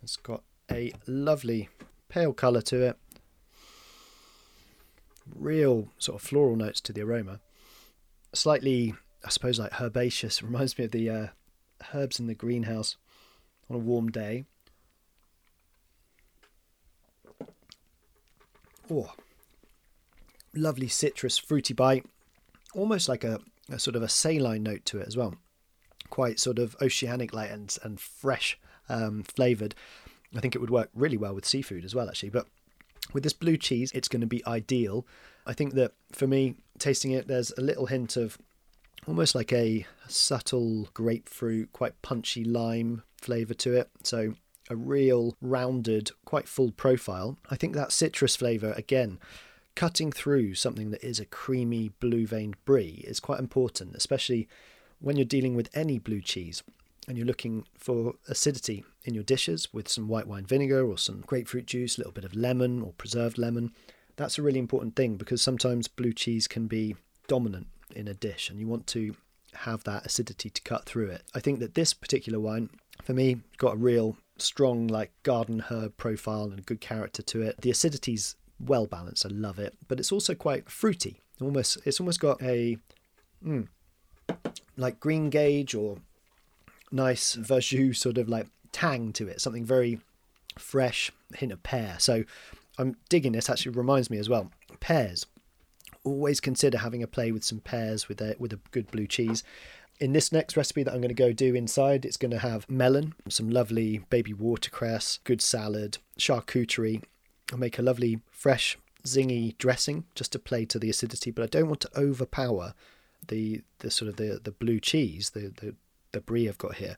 It's 0.03 0.17
got 0.17 0.43
a 0.69 0.91
lovely 1.07 1.69
pale 2.09 2.33
colour 2.33 2.61
to 2.63 2.81
it. 2.83 2.97
Real 5.33 5.87
sort 5.97 6.21
of 6.21 6.27
floral 6.27 6.57
notes 6.57 6.81
to 6.81 6.93
the 6.93 7.01
aroma. 7.01 7.39
Slightly, 8.33 8.95
I 9.23 9.29
suppose, 9.29 9.59
like 9.59 9.79
herbaceous. 9.79 10.43
Reminds 10.43 10.77
me 10.77 10.85
of 10.85 10.91
the 10.91 11.09
uh, 11.09 11.27
herbs 11.93 12.19
in 12.19 12.27
the 12.27 12.35
greenhouse 12.35 12.97
on 13.69 13.77
a 13.77 13.79
warm 13.79 14.11
day. 14.11 14.43
Oh, 18.91 19.13
lovely 20.53 20.89
citrus, 20.89 21.37
fruity 21.37 21.73
bite. 21.73 22.05
Almost 22.73 23.09
like 23.09 23.23
a, 23.23 23.39
a 23.69 23.79
sort 23.79 23.95
of 23.95 24.03
a 24.03 24.09
saline 24.09 24.63
note 24.63 24.85
to 24.85 24.99
it 24.99 25.07
as 25.07 25.17
well. 25.17 25.35
Quite 26.09 26.39
sort 26.39 26.59
of 26.59 26.75
oceanic 26.81 27.33
like 27.33 27.51
and, 27.51 27.75
and 27.83 27.99
fresh 27.99 28.57
um, 28.89 29.23
flavoured. 29.23 29.75
I 30.35 30.39
think 30.39 30.55
it 30.55 30.59
would 30.59 30.69
work 30.69 30.89
really 30.93 31.17
well 31.17 31.33
with 31.33 31.45
seafood 31.45 31.85
as 31.85 31.95
well, 31.95 32.09
actually. 32.09 32.29
But 32.29 32.47
with 33.13 33.23
this 33.23 33.33
blue 33.33 33.57
cheese, 33.57 33.91
it's 33.93 34.07
going 34.07 34.21
to 34.21 34.27
be 34.27 34.45
ideal. 34.45 35.05
I 35.45 35.53
think 35.53 35.73
that 35.75 35.93
for 36.11 36.27
me, 36.27 36.55
tasting 36.79 37.11
it, 37.11 37.27
there's 37.27 37.51
a 37.57 37.61
little 37.61 37.85
hint 37.85 38.17
of 38.17 38.37
almost 39.07 39.35
like 39.35 39.53
a 39.53 39.85
subtle 40.07 40.89
grapefruit, 40.93 41.71
quite 41.71 42.01
punchy 42.01 42.43
lime 42.43 43.03
flavour 43.21 43.53
to 43.53 43.73
it. 43.73 43.89
So 44.03 44.33
a 44.69 44.75
real 44.75 45.35
rounded, 45.41 46.11
quite 46.25 46.47
full 46.47 46.71
profile. 46.71 47.37
I 47.49 47.55
think 47.55 47.73
that 47.75 47.91
citrus 47.91 48.35
flavour, 48.35 48.73
again, 48.73 49.19
cutting 49.77 50.11
through 50.11 50.55
something 50.55 50.89
that 50.89 51.03
is 51.03 51.19
a 51.19 51.25
creamy 51.25 51.89
blue 51.99 52.25
veined 52.25 52.55
brie 52.65 53.03
is 53.07 53.19
quite 53.19 53.39
important, 53.39 53.95
especially 53.95 54.47
when 54.99 55.15
you're 55.15 55.23
dealing 55.23 55.55
with 55.55 55.69
any 55.75 55.99
blue 55.99 56.19
cheese 56.19 56.63
and 57.07 57.15
you're 57.15 57.27
looking 57.27 57.63
for 57.77 58.15
acidity 58.27 58.83
in 59.03 59.13
your 59.13 59.23
dishes 59.23 59.71
with 59.71 59.87
some 59.87 60.07
white 60.07 60.25
wine 60.25 60.47
vinegar 60.47 60.83
or 60.83 60.97
some 60.97 61.21
grapefruit 61.27 61.67
juice, 61.67 61.95
a 61.95 61.99
little 61.99 62.11
bit 62.11 62.25
of 62.25 62.33
lemon 62.33 62.81
or 62.81 62.91
preserved 62.93 63.37
lemon. 63.37 63.71
That's 64.15 64.39
a 64.39 64.41
really 64.41 64.57
important 64.57 64.95
thing 64.95 65.15
because 65.15 65.43
sometimes 65.43 65.87
blue 65.87 66.11
cheese 66.11 66.47
can 66.47 66.65
be 66.65 66.95
dominant 67.27 67.67
in 67.95 68.07
a 68.07 68.15
dish 68.15 68.49
and 68.49 68.59
you 68.59 68.65
want 68.65 68.87
to 68.87 69.15
have 69.53 69.83
that 69.83 70.07
acidity 70.07 70.49
to 70.49 70.61
cut 70.63 70.85
through 70.85 71.09
it. 71.11 71.21
I 71.35 71.39
think 71.39 71.59
that 71.59 71.75
this 71.75 71.93
particular 71.93 72.39
wine, 72.39 72.71
for 73.03 73.13
me, 73.13 73.41
got 73.59 73.75
a 73.75 73.77
real 73.77 74.17
strong 74.39 74.87
like 74.87 75.11
garden 75.21 75.65
herb 75.69 75.97
profile 75.97 76.45
and 76.45 76.57
a 76.57 76.63
good 76.63 76.81
character 76.81 77.21
to 77.21 77.43
it. 77.43 77.61
The 77.61 77.69
acidity's 77.69 78.35
well 78.59 78.85
balanced. 78.85 79.25
I 79.25 79.29
love 79.29 79.59
it, 79.59 79.75
but 79.87 79.99
it's 79.99 80.11
also 80.11 80.33
quite 80.35 80.69
fruity. 80.69 81.21
Almost, 81.41 81.79
it's 81.85 81.99
almost 81.99 82.19
got 82.19 82.41
a 82.41 82.77
mm, 83.45 83.67
like 84.75 84.99
green 84.99 85.29
gage 85.29 85.75
or 85.75 85.97
nice 86.91 87.35
verjus 87.35 87.97
sort 87.97 88.17
of 88.17 88.29
like 88.29 88.47
tang 88.71 89.13
to 89.13 89.27
it, 89.27 89.41
something 89.41 89.65
very 89.65 89.99
fresh, 90.57 91.11
hint 91.35 91.51
of 91.51 91.61
pear. 91.63 91.95
So 91.99 92.23
I'm 92.77 92.95
digging 93.09 93.33
this. 93.33 93.49
Actually, 93.49 93.73
reminds 93.73 94.09
me 94.09 94.17
as 94.17 94.29
well. 94.29 94.51
Pears. 94.79 95.25
Always 96.03 96.39
consider 96.39 96.77
having 96.77 97.03
a 97.03 97.07
play 97.07 97.31
with 97.31 97.43
some 97.43 97.59
pears 97.59 98.07
with 98.07 98.21
a 98.21 98.35
with 98.39 98.53
a 98.53 98.59
good 98.71 98.89
blue 98.91 99.07
cheese. 99.07 99.43
In 99.99 100.13
this 100.13 100.31
next 100.31 100.55
recipe 100.55 100.83
that 100.83 100.93
I'm 100.93 101.01
going 101.01 101.09
to 101.09 101.15
go 101.15 101.33
do 101.33 101.55
inside, 101.55 102.05
it's 102.05 102.17
going 102.17 102.31
to 102.31 102.37
have 102.37 102.69
melon, 102.69 103.15
some 103.29 103.49
lovely 103.49 103.97
baby 104.09 104.31
watercress, 104.31 105.19
good 105.23 105.41
salad, 105.41 105.97
charcuterie. 106.19 107.03
I'll 107.51 107.59
make 107.59 107.79
a 107.79 107.83
lovely 107.83 108.19
fresh 108.29 108.77
zingy 109.03 109.57
dressing 109.57 110.05
just 110.15 110.31
to 110.33 110.39
play 110.39 110.65
to 110.65 110.79
the 110.79 110.89
acidity, 110.89 111.31
but 111.31 111.43
I 111.43 111.47
don't 111.47 111.67
want 111.67 111.81
to 111.81 111.99
overpower 111.99 112.73
the 113.27 113.61
the 113.79 113.91
sort 113.91 114.09
of 114.09 114.17
the 114.17 114.39
the 114.43 114.51
blue 114.51 114.79
cheese, 114.79 115.31
the 115.31 115.53
the 115.61 115.75
the 116.11 116.21
brie 116.21 116.47
I've 116.47 116.57
got 116.57 116.75
here, 116.75 116.97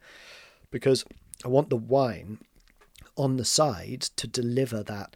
because 0.72 1.06
I 1.44 1.48
want 1.48 1.70
the 1.70 1.77
wine 1.77 2.39
on 3.15 3.38
the 3.38 3.46
side 3.46 4.01
to 4.01 4.27
deliver 4.27 4.84
that 4.84 5.15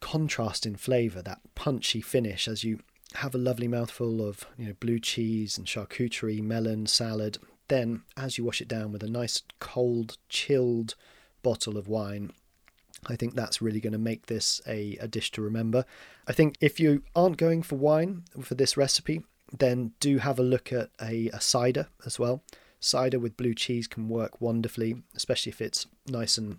contrast 0.00 0.66
in 0.66 0.76
flavour, 0.76 1.22
that 1.22 1.40
punchy 1.54 2.00
finish 2.00 2.46
as 2.46 2.64
you 2.64 2.80
have 3.14 3.34
a 3.34 3.38
lovely 3.38 3.68
mouthful 3.68 4.26
of 4.26 4.46
you 4.58 4.66
know 4.66 4.74
blue 4.80 4.98
cheese 4.98 5.56
and 5.56 5.66
charcuterie, 5.66 6.42
melon, 6.42 6.86
salad. 6.86 7.38
Then, 7.68 8.02
as 8.16 8.36
you 8.36 8.44
wash 8.44 8.60
it 8.60 8.68
down 8.68 8.92
with 8.92 9.02
a 9.02 9.08
nice 9.08 9.42
cold, 9.58 10.18
chilled 10.28 10.94
bottle 11.42 11.78
of 11.78 11.88
wine, 11.88 12.32
I 13.06 13.16
think 13.16 13.34
that's 13.34 13.62
really 13.62 13.80
going 13.80 13.92
to 13.92 13.98
make 13.98 14.26
this 14.26 14.60
a, 14.66 14.96
a 15.00 15.08
dish 15.08 15.30
to 15.32 15.42
remember. 15.42 15.84
I 16.26 16.32
think 16.32 16.56
if 16.60 16.80
you 16.80 17.02
aren't 17.14 17.36
going 17.36 17.62
for 17.62 17.76
wine 17.76 18.24
for 18.40 18.54
this 18.54 18.76
recipe, 18.76 19.22
then 19.52 19.92
do 20.00 20.18
have 20.18 20.38
a 20.38 20.42
look 20.42 20.72
at 20.72 20.90
a, 21.00 21.28
a 21.28 21.40
cider 21.40 21.88
as 22.06 22.18
well. 22.18 22.42
Cider 22.80 23.18
with 23.18 23.36
blue 23.36 23.54
cheese 23.54 23.86
can 23.86 24.08
work 24.08 24.40
wonderfully, 24.40 25.02
especially 25.14 25.50
if 25.50 25.60
it's 25.60 25.86
nice 26.06 26.36
and 26.36 26.58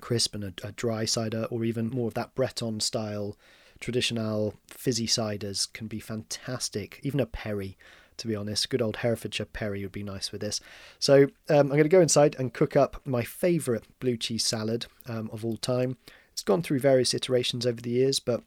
crisp 0.00 0.34
and 0.34 0.44
a, 0.44 0.52
a 0.62 0.72
dry 0.72 1.04
cider, 1.04 1.46
or 1.50 1.64
even 1.64 1.90
more 1.90 2.08
of 2.08 2.14
that 2.14 2.34
Breton 2.34 2.80
style 2.80 3.36
traditional 3.78 4.54
fizzy 4.68 5.06
ciders 5.06 5.70
can 5.72 5.86
be 5.86 6.00
fantastic. 6.00 7.00
Even 7.02 7.20
a 7.20 7.26
perry, 7.26 7.76
to 8.18 8.26
be 8.26 8.36
honest, 8.36 8.70
good 8.70 8.82
old 8.82 8.96
Herefordshire 8.96 9.46
perry 9.46 9.82
would 9.82 9.92
be 9.92 10.02
nice 10.02 10.32
with 10.32 10.40
this. 10.40 10.60
So 10.98 11.24
um, 11.48 11.58
I'm 11.58 11.68
going 11.68 11.82
to 11.82 11.88
go 11.88 12.00
inside 12.00 12.36
and 12.38 12.54
cook 12.54 12.76
up 12.76 13.00
my 13.04 13.22
favourite 13.22 13.84
blue 14.00 14.16
cheese 14.16 14.44
salad 14.44 14.86
um, 15.06 15.30
of 15.32 15.44
all 15.44 15.56
time. 15.56 15.96
It's 16.32 16.42
gone 16.42 16.62
through 16.62 16.80
various 16.80 17.14
iterations 17.14 17.66
over 17.66 17.80
the 17.80 17.90
years, 17.90 18.20
but 18.20 18.42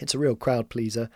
it's 0.00 0.14
a 0.14 0.18
real 0.18 0.36
crowd 0.36 0.68
pleaser, 0.68 1.10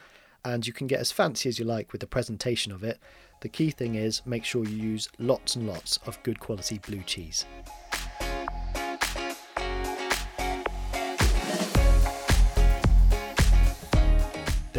and 0.44 0.66
you 0.66 0.72
can 0.72 0.86
get 0.86 1.00
as 1.00 1.12
fancy 1.12 1.48
as 1.48 1.58
you 1.58 1.64
like 1.64 1.92
with 1.92 2.00
the 2.00 2.06
presentation 2.06 2.72
of 2.72 2.82
it. 2.82 2.98
The 3.40 3.48
key 3.48 3.70
thing 3.70 3.94
is 3.94 4.22
make 4.26 4.44
sure 4.44 4.64
you 4.64 4.76
use 4.76 5.08
lots 5.18 5.54
and 5.56 5.66
lots 5.66 5.98
of 6.06 6.22
good 6.22 6.40
quality 6.40 6.78
blue 6.78 7.02
cheese. 7.02 7.44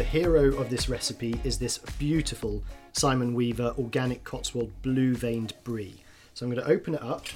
Hero 0.06 0.54
of 0.56 0.70
this 0.70 0.88
recipe 0.88 1.38
is 1.42 1.58
this 1.58 1.78
beautiful 1.98 2.62
Simon 2.92 3.34
Weaver 3.34 3.74
organic 3.76 4.22
Cotswold 4.22 4.70
blue 4.80 5.16
veined 5.16 5.52
brie. 5.64 6.04
So 6.32 6.46
I'm 6.46 6.52
going 6.52 6.64
to 6.64 6.70
open 6.70 6.94
it 6.94 7.02
up 7.02 7.26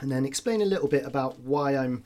and 0.00 0.10
then 0.10 0.26
explain 0.26 0.60
a 0.60 0.64
little 0.64 0.88
bit 0.88 1.06
about 1.06 1.38
why 1.40 1.76
I'm 1.76 2.04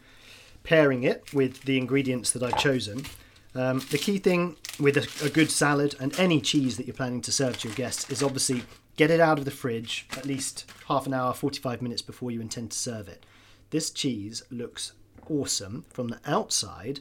pairing 0.63 1.05
it 1.05 1.33
with 1.33 1.63
the 1.63 1.79
ingredients 1.79 2.33
that 2.33 2.43
I've 2.43 2.59
chosen. 2.59 3.07
Um, 3.55 3.81
the 3.91 3.99
key 3.99 4.19
thing 4.19 4.57
with 4.79 4.99
a, 4.99 5.27
a, 5.27 5.31
good 5.31 5.51
salad 5.51 5.95
and 5.99 6.19
any 6.19 6.41
cheese 6.41 6.77
that 6.77 6.87
you're 6.87 6.95
planning 6.95 7.23
to 7.23 7.33
serve 7.33 7.59
to 7.59 7.69
your 7.69 7.75
guests 7.77 8.11
is 8.11 8.23
obviously 8.23 8.65
get 8.97 9.11
it 9.11 9.21
out 9.21 9.39
of 9.39 9.45
the 9.45 9.51
fridge 9.51 10.07
at 10.17 10.27
least 10.27 10.71
half 10.89 11.07
an 11.07 11.15
hour, 11.15 11.33
45 11.33 11.81
minutes 11.81 12.03
before 12.03 12.31
you 12.31 12.41
intend 12.41 12.73
to 12.73 12.79
serve 12.79 13.09
it. 13.09 13.25
This 13.71 13.91
cheese 13.91 14.43
looks 14.51 14.93
awesome 15.31 15.85
from 15.89 16.09
the 16.09 16.21
outside. 16.27 17.01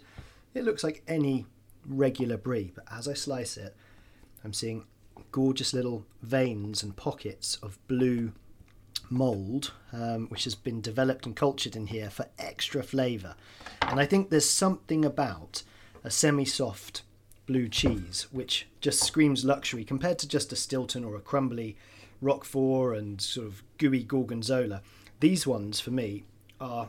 It 0.53 0.63
looks 0.63 0.83
like 0.83 1.03
any 1.07 1.45
regular 1.87 2.37
brie, 2.37 2.71
but 2.73 2.85
as 2.91 3.07
I 3.07 3.13
slice 3.13 3.57
it, 3.57 3.75
I'm 4.43 4.53
seeing 4.53 4.85
gorgeous 5.31 5.73
little 5.73 6.05
veins 6.21 6.83
and 6.83 6.95
pockets 6.95 7.57
of 7.61 7.79
blue 7.87 8.33
mold, 9.09 9.73
um, 9.91 10.27
which 10.27 10.43
has 10.43 10.55
been 10.55 10.81
developed 10.81 11.25
and 11.25 11.35
cultured 11.35 11.75
in 11.75 11.87
here 11.87 12.09
for 12.09 12.27
extra 12.37 12.83
flavour. 12.83 13.35
And 13.81 13.99
I 13.99 14.05
think 14.05 14.29
there's 14.29 14.49
something 14.49 15.05
about 15.05 15.63
a 16.03 16.11
semi 16.11 16.45
soft 16.45 17.03
blue 17.45 17.67
cheese 17.67 18.27
which 18.31 18.67
just 18.79 19.03
screams 19.03 19.43
luxury 19.43 19.83
compared 19.83 20.17
to 20.19 20.27
just 20.27 20.53
a 20.53 20.55
Stilton 20.55 21.03
or 21.03 21.15
a 21.15 21.19
crumbly 21.19 21.75
Roquefort 22.21 22.97
and 22.97 23.19
sort 23.21 23.47
of 23.47 23.63
gooey 23.77 24.03
Gorgonzola. 24.03 24.81
These 25.19 25.45
ones, 25.45 25.79
for 25.79 25.91
me, 25.91 26.23
are 26.59 26.87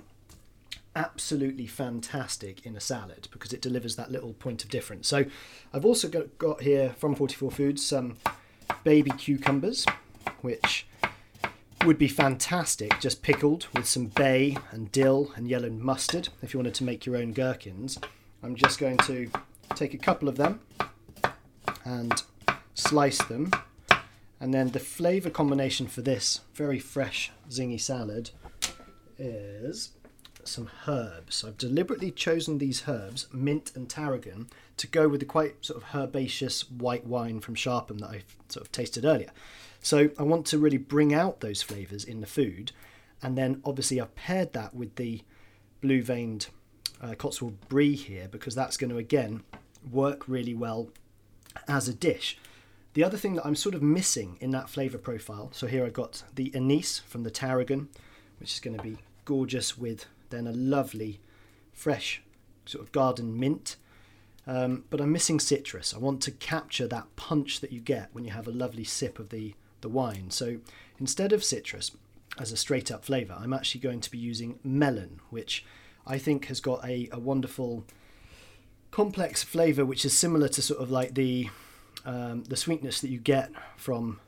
absolutely 0.97 1.67
fantastic 1.67 2.65
in 2.65 2.77
a 2.77 2.81
salad 2.81 3.29
because 3.31 3.53
it 3.53 3.61
delivers 3.61 3.97
that 3.97 4.11
little 4.11 4.33
point 4.35 4.65
of 4.65 4.71
difference. 4.71 5.09
So 5.09 5.25
I've 5.73 5.85
also 5.85 6.09
got, 6.09 6.39
got 6.39 6.63
here 6.63 6.95
from 6.99 7.15
44 7.15 7.51
Foods 7.51 7.85
some 7.85 8.17
baby 8.83 9.11
cucumbers, 9.11 9.87
which 10.41 10.87
would 11.85 11.99
be 11.99 12.09
fantastic 12.09 12.99
just 13.01 13.23
pickled 13.23 13.67
with 13.75 13.87
some 13.87 14.07
bay 14.07 14.57
and 14.71 14.91
dill 14.91 15.33
and 15.37 15.49
yellow 15.49 15.69
mustard 15.69 16.31
if 16.43 16.55
you 16.55 16.59
wanted 16.59 16.75
to 16.75 16.85
make 16.85 17.05
your 17.05 17.17
own 17.17 17.33
gherkins. 17.33 17.99
I'm 18.43 18.55
just 18.55 18.79
going 18.79 18.97
to 18.99 19.31
take 19.75 19.95
a 19.95 19.99
couple 19.99 20.29
of 20.29 20.37
them 20.37 20.61
and 21.85 22.23
slice 22.75 23.23
them 23.25 23.51
and 24.41 24.53
then 24.53 24.71
the 24.71 24.81
flavour 24.81 25.31
combination 25.31 25.87
for 25.87 26.03
this 26.03 26.41
very 26.55 26.79
fresh 26.79 27.33
zingy 27.51 27.81
salad 27.81 28.31
is 29.19 29.93
some 30.49 30.71
herbs. 30.87 31.45
I've 31.45 31.59
deliberately 31.59 32.11
chosen 32.11 32.59
these 32.59 32.85
herbs, 32.89 33.27
mint 33.33 33.73
and 33.75 33.89
tarragon, 33.89 34.49
to 34.77 34.87
go 34.87 35.09
with 35.09 35.21
the 35.21 35.27
quite 35.27 35.65
sort 35.65 35.83
of 35.83 35.89
herbaceous 35.95 36.71
white 36.71 37.07
wine 37.07 37.41
from 37.41 37.55
Sharpham 37.55 37.99
that 37.99 38.11
I 38.11 38.23
sort 38.49 38.67
of 38.67 38.73
tasted 38.73 39.05
earlier. 39.05 39.31
So 39.81 40.11
I 40.19 40.23
want 40.23 40.47
to 40.47 40.59
really 40.59 40.79
bring 40.79 41.13
out 41.13 41.41
those 41.41 41.63
flavours 41.63 42.05
in 42.05 42.21
the 42.21 42.27
food, 42.27 42.73
and 43.23 43.37
then 43.37 43.61
obviously 43.65 44.01
I've 44.01 44.15
paired 44.15 44.53
that 44.55 44.75
with 44.75 44.97
the 44.97 45.23
blue 45.81 46.03
veined 46.03 46.49
uh, 47.01 47.15
Cotswold 47.15 47.69
brie 47.69 47.95
here 47.95 48.29
because 48.31 48.55
that's 48.55 48.77
going 48.77 48.91
to 48.91 48.97
again 48.97 49.43
work 49.91 50.27
really 50.27 50.55
well 50.55 50.89
as 51.69 51.89
a 51.89 51.95
dish. 51.95 52.39
The 52.95 53.05
other 53.05 53.19
thing 53.19 53.35
that 53.35 53.45
I'm 53.45 53.57
sort 53.57 53.75
of 53.75 53.83
missing 53.83 54.39
in 54.41 54.53
that 54.53 54.71
flavour 54.71 54.99
profile, 54.99 55.51
so 55.53 55.67
here 55.67 55.85
I've 55.85 55.93
got 55.93 56.23
the 56.35 56.53
anise 56.55 57.01
from 57.01 57.25
the 57.25 57.31
tarragon, 57.31 57.89
which 58.39 58.53
is 58.53 58.61
going 58.61 58.77
to 58.77 58.83
be 58.83 58.99
gorgeous 59.25 59.77
with 59.77 60.07
then 60.31 60.47
a 60.47 60.53
lovely 60.53 61.21
fresh 61.73 62.23
sort 62.67 62.85
of 62.85 62.93
garden 62.93 63.39
mint. 63.39 63.77
Um, 64.47 64.85
but 64.91 65.01
I'm 65.01 65.13
missing 65.13 65.41
citrus. 65.41 65.95
I 65.95 65.99
want 65.99 66.21
to 66.23 66.31
capture 66.31 66.87
that 66.89 67.17
punch 67.17 67.61
that 67.61 67.73
you 67.73 67.81
get 67.81 68.11
when 68.13 68.25
you 68.25 68.31
have 68.31 68.47
a 68.47 68.53
lovely 68.53 68.85
sip 68.85 69.19
of 69.19 69.31
the, 69.31 69.55
the 69.81 69.89
wine. 69.89 70.31
So 70.31 70.59
instead 70.99 71.33
of 71.33 71.43
citrus 71.43 71.93
as 72.39 72.53
a 72.53 72.57
straight 72.57 72.91
up 72.91 73.05
flavour, 73.05 73.37
I'm 73.39 73.55
actually 73.55 73.81
going 73.81 74.01
to 74.01 74.11
be 74.11 74.19
using 74.19 74.59
melon, 74.63 75.21
which 75.31 75.65
I 76.07 76.19
think 76.19 76.47
has 76.47 76.61
got 76.61 76.85
a, 76.85 77.09
a 77.11 77.19
wonderful 77.19 77.85
complex 78.91 79.43
flavour 79.43 79.85
which 79.85 80.05
is 80.05 80.17
similar 80.17 80.47
to 80.47 80.63
sort 80.63 80.81
of 80.81 80.89
like 80.89 81.15
the 81.15 81.51
um, 82.05 82.45
the 82.45 82.55
sweetness 82.55 83.01
that 83.01 83.09
you 83.09 83.19
get 83.19 83.51
from 83.77 84.21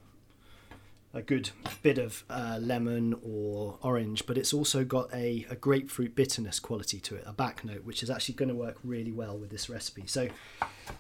a 1.16 1.22
good 1.22 1.48
bit 1.82 1.96
of 1.96 2.24
uh, 2.28 2.58
lemon 2.60 3.18
or 3.22 3.78
orange, 3.80 4.26
but 4.26 4.36
it's 4.36 4.52
also 4.52 4.84
got 4.84 5.12
a, 5.14 5.46
a 5.48 5.56
grapefruit 5.56 6.14
bitterness 6.14 6.60
quality 6.60 7.00
to 7.00 7.16
it, 7.16 7.24
a 7.26 7.32
back 7.32 7.64
note, 7.64 7.84
which 7.84 8.02
is 8.02 8.10
actually 8.10 8.34
going 8.34 8.50
to 8.50 8.54
work 8.54 8.76
really 8.84 9.12
well 9.12 9.36
with 9.38 9.48
this 9.48 9.70
recipe. 9.70 10.04
So 10.06 10.28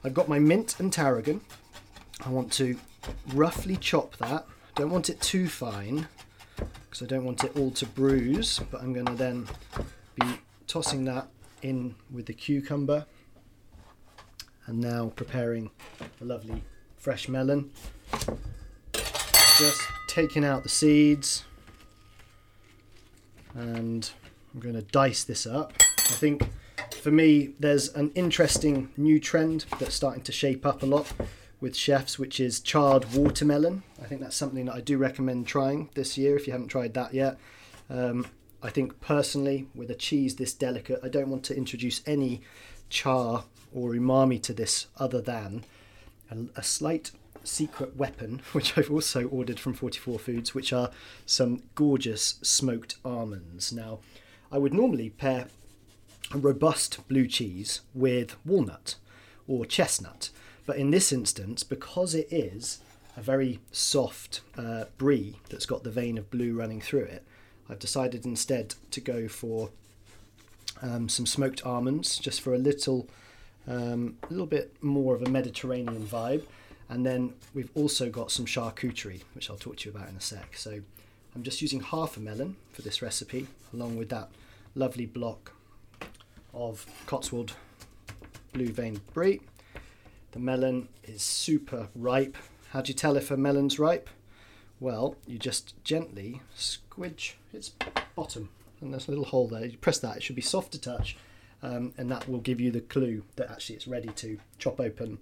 I've 0.02 0.14
got 0.14 0.26
my 0.26 0.38
mint 0.38 0.80
and 0.80 0.90
tarragon. 0.90 1.42
I 2.24 2.30
want 2.30 2.50
to 2.54 2.78
roughly 3.34 3.76
chop 3.76 4.16
that. 4.16 4.46
Don't 4.74 4.90
want 4.90 5.10
it 5.10 5.20
too 5.20 5.48
fine 5.48 6.08
because 6.56 7.02
I 7.02 7.06
don't 7.06 7.24
want 7.24 7.44
it 7.44 7.54
all 7.56 7.70
to 7.72 7.84
bruise, 7.84 8.60
but 8.70 8.80
I'm 8.80 8.94
going 8.94 9.06
to 9.06 9.14
then 9.14 9.46
be 10.18 10.26
tossing 10.66 11.04
that 11.04 11.28
in 11.60 11.94
with 12.10 12.24
the 12.24 12.32
cucumber 12.32 13.04
and 14.66 14.80
now 14.80 15.12
preparing 15.14 15.70
a 16.22 16.24
lovely 16.24 16.62
fresh 16.96 17.28
melon. 17.28 17.70
Just 19.58 19.82
taking 20.16 20.46
out 20.46 20.62
the 20.62 20.68
seeds 20.70 21.44
and 23.54 24.08
I'm 24.54 24.60
going 24.60 24.74
to 24.74 24.80
dice 24.80 25.24
this 25.24 25.46
up. 25.46 25.74
I 25.98 26.14
think 26.14 26.42
for 27.02 27.10
me 27.10 27.50
there's 27.60 27.92
an 27.92 28.12
interesting 28.14 28.88
new 28.96 29.20
trend 29.20 29.66
that's 29.78 29.94
starting 29.94 30.22
to 30.22 30.32
shape 30.32 30.64
up 30.64 30.82
a 30.82 30.86
lot 30.86 31.12
with 31.60 31.76
chefs 31.76 32.18
which 32.18 32.40
is 32.40 32.60
charred 32.60 33.12
watermelon. 33.12 33.82
I 34.02 34.06
think 34.06 34.22
that's 34.22 34.36
something 34.36 34.64
that 34.64 34.74
I 34.74 34.80
do 34.80 34.96
recommend 34.96 35.48
trying 35.48 35.90
this 35.94 36.16
year 36.16 36.34
if 36.34 36.46
you 36.46 36.52
haven't 36.54 36.68
tried 36.68 36.94
that 36.94 37.12
yet. 37.12 37.36
Um, 37.90 38.26
I 38.62 38.70
think 38.70 38.98
personally 39.02 39.68
with 39.74 39.90
a 39.90 39.94
cheese 39.94 40.36
this 40.36 40.54
delicate 40.54 41.00
I 41.02 41.08
don't 41.08 41.28
want 41.28 41.44
to 41.44 41.54
introduce 41.54 42.00
any 42.06 42.40
char 42.88 43.44
or 43.74 43.90
umami 43.90 44.42
to 44.44 44.54
this 44.54 44.86
other 44.96 45.20
than 45.20 45.64
a, 46.30 46.38
a 46.58 46.62
slight 46.62 47.10
secret 47.46 47.96
weapon, 47.96 48.42
which 48.52 48.76
I've 48.76 48.90
also 48.90 49.26
ordered 49.28 49.60
from 49.60 49.74
44 49.74 50.18
Foods, 50.18 50.54
which 50.54 50.72
are 50.72 50.90
some 51.24 51.62
gorgeous 51.74 52.38
smoked 52.42 52.96
almonds. 53.04 53.72
Now, 53.72 54.00
I 54.50 54.58
would 54.58 54.74
normally 54.74 55.10
pair 55.10 55.48
a 56.32 56.38
robust 56.38 57.06
blue 57.08 57.26
cheese 57.26 57.82
with 57.94 58.36
walnut 58.44 58.96
or 59.46 59.64
chestnut, 59.64 60.30
but 60.66 60.76
in 60.76 60.90
this 60.90 61.12
instance, 61.12 61.62
because 61.62 62.14
it 62.14 62.26
is 62.30 62.80
a 63.16 63.22
very 63.22 63.60
soft 63.70 64.40
uh, 64.58 64.84
brie 64.98 65.36
that's 65.48 65.66
got 65.66 65.84
the 65.84 65.90
vein 65.90 66.18
of 66.18 66.30
blue 66.30 66.54
running 66.54 66.80
through 66.80 67.04
it, 67.04 67.24
I've 67.68 67.78
decided 67.78 68.24
instead 68.24 68.74
to 68.90 69.00
go 69.00 69.28
for 69.28 69.70
um, 70.82 71.08
some 71.08 71.26
smoked 71.26 71.64
almonds, 71.64 72.18
just 72.18 72.40
for 72.40 72.54
a 72.54 72.58
little, 72.58 73.08
um, 73.66 74.18
a 74.22 74.30
little 74.30 74.46
bit 74.46 74.76
more 74.82 75.14
of 75.14 75.22
a 75.22 75.30
Mediterranean 75.30 76.06
vibe. 76.06 76.42
And 76.88 77.04
then 77.04 77.34
we've 77.52 77.70
also 77.74 78.10
got 78.10 78.30
some 78.30 78.46
charcuterie, 78.46 79.22
which 79.34 79.50
I'll 79.50 79.56
talk 79.56 79.78
to 79.78 79.88
you 79.88 79.94
about 79.94 80.08
in 80.08 80.16
a 80.16 80.20
sec. 80.20 80.56
So 80.56 80.80
I'm 81.34 81.42
just 81.42 81.60
using 81.60 81.80
half 81.80 82.16
a 82.16 82.20
melon 82.20 82.56
for 82.72 82.82
this 82.82 83.02
recipe, 83.02 83.48
along 83.72 83.96
with 83.96 84.08
that 84.10 84.30
lovely 84.74 85.06
block 85.06 85.52
of 86.54 86.86
Cotswold 87.06 87.52
blue 88.52 88.68
vein 88.68 89.00
brie. 89.12 89.40
The 90.32 90.38
melon 90.38 90.88
is 91.04 91.22
super 91.22 91.88
ripe. 91.94 92.36
How 92.70 92.82
do 92.82 92.88
you 92.88 92.94
tell 92.94 93.16
if 93.16 93.30
a 93.30 93.36
melon's 93.36 93.78
ripe? 93.78 94.08
Well, 94.78 95.16
you 95.26 95.38
just 95.38 95.74
gently 95.84 96.42
squidge 96.56 97.32
its 97.52 97.72
bottom, 98.14 98.50
and 98.80 98.92
there's 98.92 99.08
a 99.08 99.10
little 99.10 99.24
hole 99.24 99.48
there. 99.48 99.64
You 99.64 99.78
press 99.78 99.98
that, 100.00 100.18
it 100.18 100.22
should 100.22 100.36
be 100.36 100.42
soft 100.42 100.72
to 100.72 100.80
touch, 100.80 101.16
um, 101.62 101.94
and 101.96 102.10
that 102.10 102.28
will 102.28 102.40
give 102.40 102.60
you 102.60 102.70
the 102.70 102.82
clue 102.82 103.22
that 103.36 103.50
actually 103.50 103.76
it's 103.76 103.86
ready 103.86 104.08
to 104.16 104.38
chop 104.58 104.78
open 104.78 105.18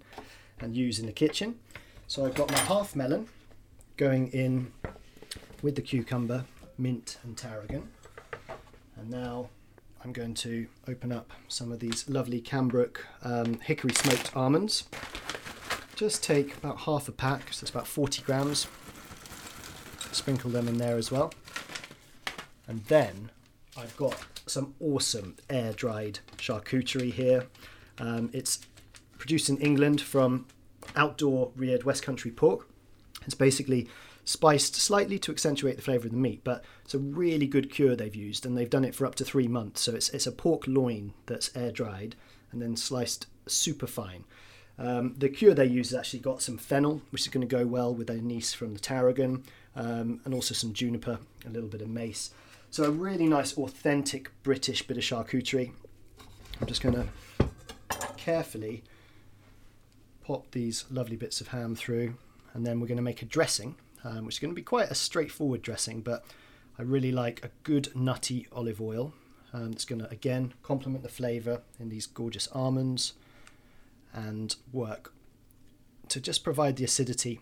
and 0.59 0.75
use 0.75 0.99
in 0.99 1.05
the 1.05 1.11
kitchen. 1.11 1.59
So 2.07 2.25
I've 2.25 2.35
got 2.35 2.51
my 2.51 2.59
half 2.59 2.95
melon 2.95 3.27
going 3.97 4.27
in 4.27 4.71
with 5.61 5.75
the 5.75 5.81
cucumber, 5.81 6.45
mint 6.77 7.17
and 7.23 7.35
tarragon. 7.37 7.89
And 8.97 9.09
now 9.09 9.49
I'm 10.03 10.13
going 10.13 10.35
to 10.35 10.67
open 10.87 11.11
up 11.11 11.31
some 11.47 11.71
of 11.71 11.79
these 11.79 12.07
lovely 12.07 12.39
Cambrook 12.39 12.97
um, 13.23 13.59
hickory 13.59 13.93
smoked 13.93 14.35
almonds. 14.35 14.83
Just 15.95 16.23
take 16.23 16.55
about 16.57 16.81
half 16.81 17.07
a 17.07 17.11
pack, 17.11 17.53
so 17.53 17.63
it's 17.63 17.71
about 17.71 17.87
40 17.87 18.21
grams. 18.21 18.67
Sprinkle 20.11 20.51
them 20.51 20.67
in 20.67 20.77
there 20.77 20.97
as 20.97 21.11
well. 21.11 21.33
And 22.67 22.83
then 22.85 23.31
I've 23.77 23.95
got 23.97 24.15
some 24.45 24.75
awesome 24.79 25.35
air 25.49 25.73
dried 25.73 26.19
charcuterie 26.37 27.11
here. 27.11 27.47
Um, 27.97 28.29
it's 28.31 28.59
produced 29.25 29.49
in 29.49 29.57
England 29.57 29.99
from 29.99 30.45
outdoor 30.95 31.51
reared 31.55 31.83
West 31.83 32.03
Country 32.03 32.29
pork. 32.29 32.69
It's 33.25 33.33
basically 33.33 33.89
spiced 34.23 34.75
slightly 34.75 35.17
to 35.17 35.31
accentuate 35.31 35.77
the 35.77 35.81
flavour 35.81 36.05
of 36.05 36.11
the 36.11 36.17
meat, 36.17 36.41
but 36.43 36.63
it's 36.83 36.93
a 36.93 36.99
really 36.99 37.47
good 37.47 37.71
cure 37.71 37.95
they've 37.95 38.15
used, 38.15 38.45
and 38.45 38.55
they've 38.55 38.69
done 38.69 38.85
it 38.85 38.93
for 38.93 39.03
up 39.03 39.15
to 39.15 39.25
three 39.25 39.47
months. 39.47 39.81
So 39.81 39.95
it's, 39.95 40.09
it's 40.09 40.27
a 40.27 40.31
pork 40.31 40.67
loin 40.67 41.13
that's 41.25 41.57
air 41.57 41.71
dried 41.71 42.15
and 42.51 42.61
then 42.61 42.75
sliced 42.75 43.25
super 43.47 43.87
fine. 43.87 44.25
Um, 44.77 45.15
the 45.17 45.29
cure 45.29 45.55
they 45.55 45.65
use 45.65 45.89
has 45.89 45.97
actually 45.97 46.19
got 46.19 46.43
some 46.43 46.59
fennel, 46.59 47.01
which 47.09 47.23
is 47.23 47.29
going 47.29 47.47
to 47.47 47.55
go 47.57 47.65
well 47.65 47.95
with 47.95 48.11
anise 48.11 48.53
from 48.53 48.75
the 48.75 48.79
tarragon, 48.79 49.43
um, 49.75 50.21
and 50.23 50.35
also 50.35 50.53
some 50.53 50.71
juniper, 50.71 51.17
a 51.47 51.49
little 51.49 51.69
bit 51.69 51.81
of 51.81 51.89
mace. 51.89 52.29
So 52.69 52.83
a 52.83 52.91
really 52.91 53.25
nice, 53.25 53.57
authentic 53.57 54.29
British 54.43 54.83
bit 54.83 54.97
of 54.97 55.03
charcuterie. 55.03 55.71
I'm 56.61 56.67
just 56.67 56.83
going 56.83 56.93
to 56.93 57.07
carefully 58.17 58.83
pop 60.25 60.49
these 60.51 60.85
lovely 60.89 61.15
bits 61.15 61.39
of 61.39 61.49
ham 61.49 61.75
through, 61.75 62.15
and 62.53 62.65
then 62.65 62.79
we're 62.79 62.87
going 62.87 62.97
to 62.97 63.03
make 63.03 63.21
a 63.21 63.25
dressing, 63.25 63.75
um, 64.03 64.25
which 64.25 64.35
is 64.35 64.39
going 64.39 64.51
to 64.51 64.55
be 64.55 64.63
quite 64.63 64.89
a 64.89 64.95
straightforward 64.95 65.61
dressing, 65.61 66.01
but 66.01 66.25
I 66.79 66.81
really 66.81 67.11
like 67.11 67.45
a 67.45 67.51
good 67.63 67.95
nutty 67.95 68.47
olive 68.51 68.81
oil. 68.81 69.13
Um, 69.53 69.71
it's 69.71 69.85
going 69.85 70.01
to 70.01 70.09
again 70.09 70.53
complement 70.63 71.03
the 71.03 71.09
flavour 71.09 71.61
in 71.79 71.89
these 71.89 72.07
gorgeous 72.07 72.47
almonds 72.51 73.13
and 74.13 74.55
work 74.73 75.13
to 76.09 76.19
just 76.19 76.43
provide 76.43 76.75
the 76.77 76.83
acidity 76.83 77.39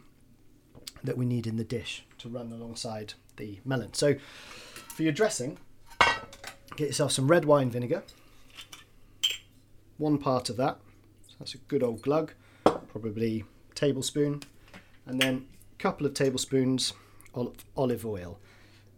that 1.03 1.17
we 1.17 1.25
need 1.25 1.47
in 1.47 1.55
the 1.55 1.63
dish 1.63 2.05
to 2.17 2.27
run 2.27 2.51
alongside 2.51 3.13
the 3.37 3.59
melon. 3.63 3.93
So, 3.93 4.15
for 4.89 5.03
your 5.03 5.11
dressing, 5.13 5.57
get 6.75 6.87
yourself 6.87 7.13
some 7.13 7.29
red 7.29 7.45
wine 7.45 7.71
vinegar, 7.71 8.03
one 9.97 10.17
part 10.17 10.49
of 10.49 10.57
that. 10.57 10.79
So 11.29 11.35
that's 11.39 11.55
a 11.55 11.59
good 11.59 11.81
old 11.81 12.01
glug 12.01 12.33
probably 12.93 13.43
tablespoon, 13.73 14.43
and 15.08 15.19
then 15.19 15.47
a 15.73 15.82
couple 15.82 16.06
of 16.06 16.13
tablespoons 16.13 16.93
of 17.34 17.56
olive 17.75 18.06
oil. 18.06 18.39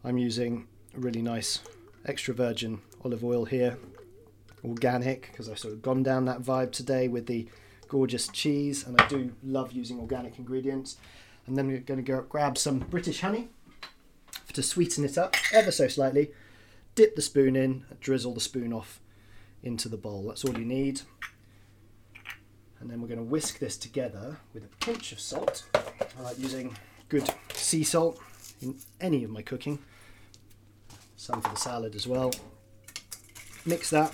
I'm 0.04 0.18
using 0.18 0.68
really 0.94 1.22
nice 1.22 1.62
extra 2.06 2.34
virgin 2.34 2.82
olive 3.06 3.24
oil 3.24 3.46
here, 3.46 3.78
organic, 4.66 5.32
because 5.32 5.50
I've 5.50 5.58
sort 5.58 5.74
of 5.74 5.82
gone 5.82 6.04
down 6.04 6.26
that 6.26 6.42
vibe 6.42 6.74
today 6.74 7.08
with 7.08 7.26
the 7.26 7.48
gorgeous 7.88 8.28
cheese, 8.28 8.86
and 8.86 9.00
I 9.02 9.08
do 9.08 9.32
love 9.42 9.72
using 9.72 10.00
organic 10.02 10.38
ingredients. 10.38 10.98
And 11.48 11.56
then 11.56 11.68
we're 11.68 11.80
going 11.80 12.04
to 12.04 12.12
go 12.12 12.22
grab 12.24 12.58
some 12.58 12.80
British 12.80 13.22
honey 13.22 13.48
to 14.52 14.62
sweeten 14.62 15.06
it 15.06 15.18
up 15.18 15.36
ever 15.54 15.72
so 15.72 15.88
slightly. 15.88 16.32
Dip 16.96 17.16
the 17.16 17.22
spoon 17.22 17.56
in, 17.56 17.86
drizzle 18.02 18.34
the 18.34 18.42
spoon 18.42 18.74
off 18.74 19.00
into 19.64 19.88
the 19.88 19.98
bowl. 19.98 20.24
That's 20.24 20.44
all 20.44 20.58
you 20.58 20.66
need 20.66 21.02
and 22.86 22.94
then 22.94 23.02
we're 23.02 23.08
going 23.08 23.18
to 23.18 23.24
whisk 23.24 23.58
this 23.58 23.78
together 23.78 24.38
with 24.54 24.64
a 24.64 24.68
pinch 24.86 25.12
of 25.12 25.20
salt. 25.20 25.64
I 25.74 26.22
like 26.22 26.38
using 26.38 26.78
good 27.10 27.28
sea 27.52 27.84
salt 27.84 28.20
in 28.62 28.76
any 29.02 29.24
of 29.24 29.32
my 29.32 29.42
cooking, 29.42 29.80
some 31.16 31.42
for 31.42 31.50
the 31.50 31.56
salad 31.56 31.96
as 31.96 32.06
well. 32.06 32.32
Mix 33.66 33.90
that 33.90 34.12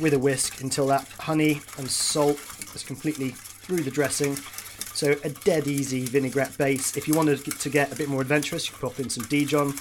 with 0.00 0.14
a 0.14 0.18
whisk 0.18 0.62
until 0.62 0.86
that 0.86 1.06
honey 1.18 1.60
and 1.76 1.86
salt 1.90 2.40
is 2.74 2.82
completely 2.82 3.28
through 3.28 3.82
the 3.82 3.90
dressing. 3.90 4.34
So 4.36 5.16
a 5.22 5.28
dead 5.28 5.66
easy 5.66 6.06
vinaigrette 6.06 6.56
base. 6.56 6.96
If 6.96 7.06
you 7.06 7.12
wanted 7.12 7.44
to 7.44 7.68
get 7.68 7.92
a 7.92 7.94
bit 7.94 8.08
more 8.08 8.22
adventurous, 8.22 8.66
you 8.66 8.72
could 8.72 8.88
pop 8.88 9.00
in 9.00 9.10
some 9.10 9.26
Dijon. 9.26 9.74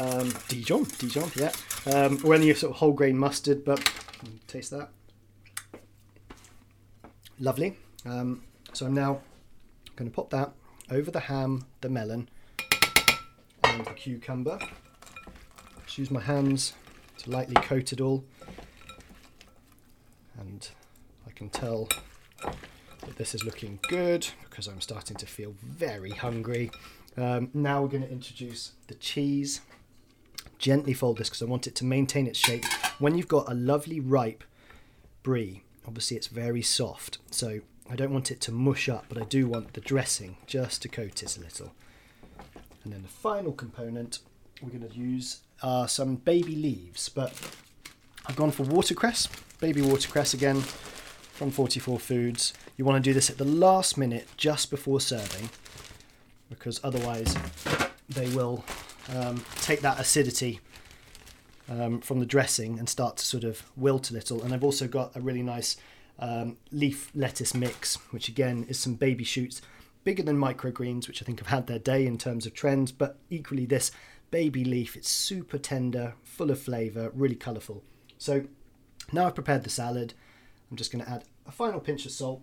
Um, 0.00 0.32
Dijon, 0.48 0.84
Dijon, 0.96 1.30
yeah. 1.36 1.52
Um, 1.84 2.18
or 2.24 2.34
any 2.34 2.54
sort 2.54 2.70
of 2.70 2.78
whole 2.78 2.92
grain 2.92 3.18
mustard, 3.18 3.62
but 3.62 3.92
taste 4.46 4.70
that. 4.70 4.88
Lovely. 7.40 7.76
Um, 8.06 8.42
so 8.72 8.86
I'm 8.86 8.94
now 8.94 9.20
going 9.96 10.10
to 10.10 10.14
pop 10.14 10.30
that 10.30 10.52
over 10.90 11.10
the 11.10 11.20
ham, 11.20 11.66
the 11.80 11.88
melon, 11.88 12.28
and 13.64 13.84
the 13.84 13.90
cucumber. 13.92 14.58
Just 15.86 15.98
use 15.98 16.10
my 16.10 16.20
hands 16.20 16.74
to 17.18 17.30
lightly 17.30 17.54
coat 17.54 17.92
it 17.92 18.00
all. 18.00 18.24
And 20.38 20.68
I 21.26 21.30
can 21.30 21.48
tell 21.48 21.88
that 22.42 23.16
this 23.16 23.34
is 23.34 23.44
looking 23.44 23.78
good 23.88 24.26
because 24.48 24.66
I'm 24.66 24.80
starting 24.80 25.16
to 25.16 25.26
feel 25.26 25.54
very 25.62 26.10
hungry. 26.10 26.70
Um, 27.16 27.50
now 27.54 27.82
we're 27.82 27.88
going 27.88 28.02
to 28.02 28.10
introduce 28.10 28.72
the 28.88 28.94
cheese. 28.94 29.60
Gently 30.58 30.92
fold 30.92 31.18
this 31.18 31.28
because 31.28 31.42
I 31.42 31.46
want 31.46 31.66
it 31.66 31.74
to 31.76 31.84
maintain 31.84 32.26
its 32.26 32.38
shape. 32.38 32.64
When 32.98 33.16
you've 33.16 33.28
got 33.28 33.50
a 33.50 33.54
lovely 33.54 34.00
ripe 34.00 34.44
brie, 35.22 35.62
obviously 35.86 36.16
it's 36.16 36.26
very 36.26 36.62
soft, 36.62 37.18
so 37.30 37.60
I 37.90 37.96
don't 37.96 38.12
want 38.12 38.30
it 38.30 38.40
to 38.42 38.52
mush 38.52 38.88
up, 38.88 39.06
but 39.08 39.18
I 39.18 39.24
do 39.24 39.46
want 39.46 39.74
the 39.74 39.80
dressing 39.80 40.36
just 40.46 40.82
to 40.82 40.88
coat 40.88 41.22
it 41.22 41.36
a 41.36 41.40
little. 41.40 41.72
And 42.82 42.92
then 42.92 43.02
the 43.02 43.08
final 43.08 43.52
component, 43.52 44.20
we're 44.62 44.70
going 44.70 44.88
to 44.88 44.96
use 44.96 45.40
uh, 45.62 45.86
some 45.86 46.16
baby 46.16 46.54
leaves, 46.54 47.08
but 47.08 47.32
I've 48.26 48.36
gone 48.36 48.50
for 48.50 48.62
watercress, 48.64 49.28
baby 49.60 49.82
watercress 49.82 50.34
again 50.34 50.60
from 50.60 51.50
44 51.50 51.98
Foods. 51.98 52.54
You 52.76 52.84
want 52.84 53.02
to 53.02 53.08
do 53.08 53.14
this 53.14 53.28
at 53.28 53.38
the 53.38 53.44
last 53.44 53.98
minute 53.98 54.28
just 54.36 54.70
before 54.70 55.00
serving 55.00 55.50
because 56.48 56.80
otherwise 56.84 57.36
they 58.08 58.28
will 58.30 58.64
um, 59.14 59.44
take 59.56 59.80
that 59.80 59.98
acidity 59.98 60.60
um, 61.68 62.00
from 62.00 62.20
the 62.20 62.26
dressing 62.26 62.78
and 62.78 62.88
start 62.88 63.16
to 63.18 63.26
sort 63.26 63.44
of 63.44 63.62
wilt 63.76 64.10
a 64.10 64.14
little. 64.14 64.42
And 64.42 64.52
I've 64.52 64.64
also 64.64 64.86
got 64.86 65.16
a 65.16 65.20
really 65.20 65.42
nice 65.42 65.76
um, 66.18 66.56
leaf 66.70 67.10
lettuce 67.14 67.54
mix, 67.54 67.96
which 68.10 68.28
again 68.28 68.66
is 68.68 68.78
some 68.78 68.94
baby 68.94 69.24
shoots, 69.24 69.62
bigger 70.04 70.22
than 70.22 70.36
microgreens, 70.36 71.08
which 71.08 71.22
I 71.22 71.24
think 71.24 71.40
have 71.40 71.48
had 71.48 71.66
their 71.66 71.78
day 71.78 72.06
in 72.06 72.18
terms 72.18 72.46
of 72.46 72.54
trends, 72.54 72.92
but 72.92 73.18
equally 73.30 73.66
this 73.66 73.90
baby 74.30 74.64
leaf, 74.64 74.96
it's 74.96 75.08
super 75.08 75.58
tender, 75.58 76.14
full 76.22 76.50
of 76.50 76.60
flavour, 76.60 77.10
really 77.14 77.36
colourful. 77.36 77.82
So 78.18 78.44
now 79.12 79.26
I've 79.26 79.34
prepared 79.34 79.64
the 79.64 79.70
salad, 79.70 80.14
I'm 80.70 80.76
just 80.76 80.92
going 80.92 81.04
to 81.04 81.10
add 81.10 81.24
a 81.46 81.52
final 81.52 81.80
pinch 81.80 82.06
of 82.06 82.12
salt, 82.12 82.42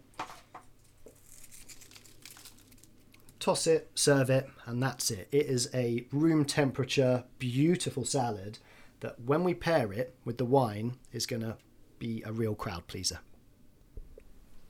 toss 3.40 3.68
it, 3.68 3.90
serve 3.96 4.30
it, 4.30 4.50
and 4.66 4.82
that's 4.82 5.12
it. 5.12 5.28
It 5.32 5.48
is 5.48 5.70
a 5.74 6.06
room 6.12 6.46
temperature, 6.46 7.24
beautiful 7.40 8.06
salad 8.06 8.60
that 9.02 9.20
when 9.20 9.44
we 9.44 9.54
pair 9.54 9.92
it 9.92 10.16
with 10.26 10.38
the 10.38 10.46
wine 10.46 10.98
is 11.12 11.26
going 11.26 11.42
to 11.42 11.58
be 12.00 12.24
a 12.26 12.32
real 12.32 12.56
crowd 12.56 12.88
pleaser. 12.88 13.20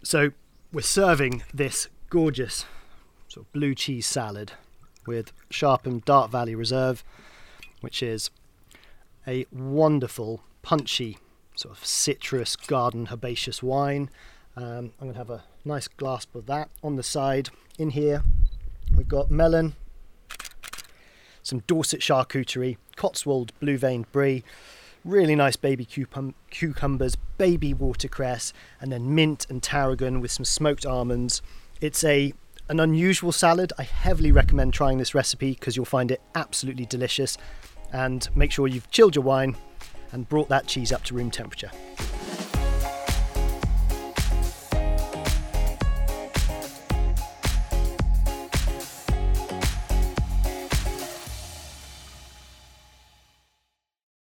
So 0.03 0.31
we're 0.73 0.81
serving 0.81 1.43
this 1.53 1.87
gorgeous 2.09 2.65
sort 3.27 3.45
of 3.45 3.53
blue 3.53 3.75
cheese 3.75 4.07
salad 4.07 4.53
with 5.05 5.31
Sharpham 5.49 5.99
Dart 5.99 6.31
Valley 6.31 6.55
Reserve, 6.55 7.03
which 7.81 8.01
is 8.01 8.29
a 9.27 9.45
wonderful, 9.51 10.43
punchy, 10.61 11.17
sort 11.55 11.77
of 11.77 11.85
citrus 11.85 12.55
garden 12.55 13.07
herbaceous 13.11 13.61
wine. 13.61 14.09
Um, 14.55 14.93
I'm 14.99 15.07
going 15.07 15.13
to 15.13 15.17
have 15.17 15.29
a 15.29 15.43
nice 15.63 15.87
glass 15.87 16.25
of 16.33 16.45
that 16.47 16.69
on 16.83 16.95
the 16.95 17.03
side. 17.03 17.49
In 17.77 17.91
here, 17.91 18.23
we've 18.95 19.07
got 19.07 19.31
melon, 19.31 19.75
some 21.43 21.63
Dorset 21.67 22.01
charcuterie, 22.01 22.77
Cotswold 22.95 23.51
blue 23.59 23.77
veined 23.77 24.11
brie, 24.11 24.43
really 25.03 25.35
nice 25.35 25.55
baby 25.55 25.85
cucum- 25.85 26.33
cucumbers, 26.49 27.15
baby 27.37 27.73
watercress, 27.73 28.53
and 28.79 28.91
then 28.91 29.15
mint 29.15 29.47
and 29.49 29.61
tarragon 29.63 30.21
with 30.21 30.31
some 30.31 30.45
smoked 30.45 30.85
almonds. 30.85 31.41
It's 31.79 32.03
a 32.03 32.33
an 32.69 32.79
unusual 32.79 33.31
salad. 33.33 33.73
I 33.77 33.83
heavily 33.83 34.31
recommend 34.31 34.73
trying 34.73 34.97
this 34.97 35.13
recipe 35.13 35.51
because 35.51 35.75
you'll 35.75 35.85
find 35.85 36.09
it 36.09 36.21
absolutely 36.35 36.85
delicious. 36.85 37.37
And 37.91 38.27
make 38.33 38.51
sure 38.51 38.67
you've 38.67 38.89
chilled 38.91 39.15
your 39.15 39.25
wine 39.25 39.57
and 40.13 40.29
brought 40.29 40.47
that 40.49 40.67
cheese 40.67 40.93
up 40.93 41.03
to 41.05 41.13
room 41.13 41.31
temperature. 41.31 41.71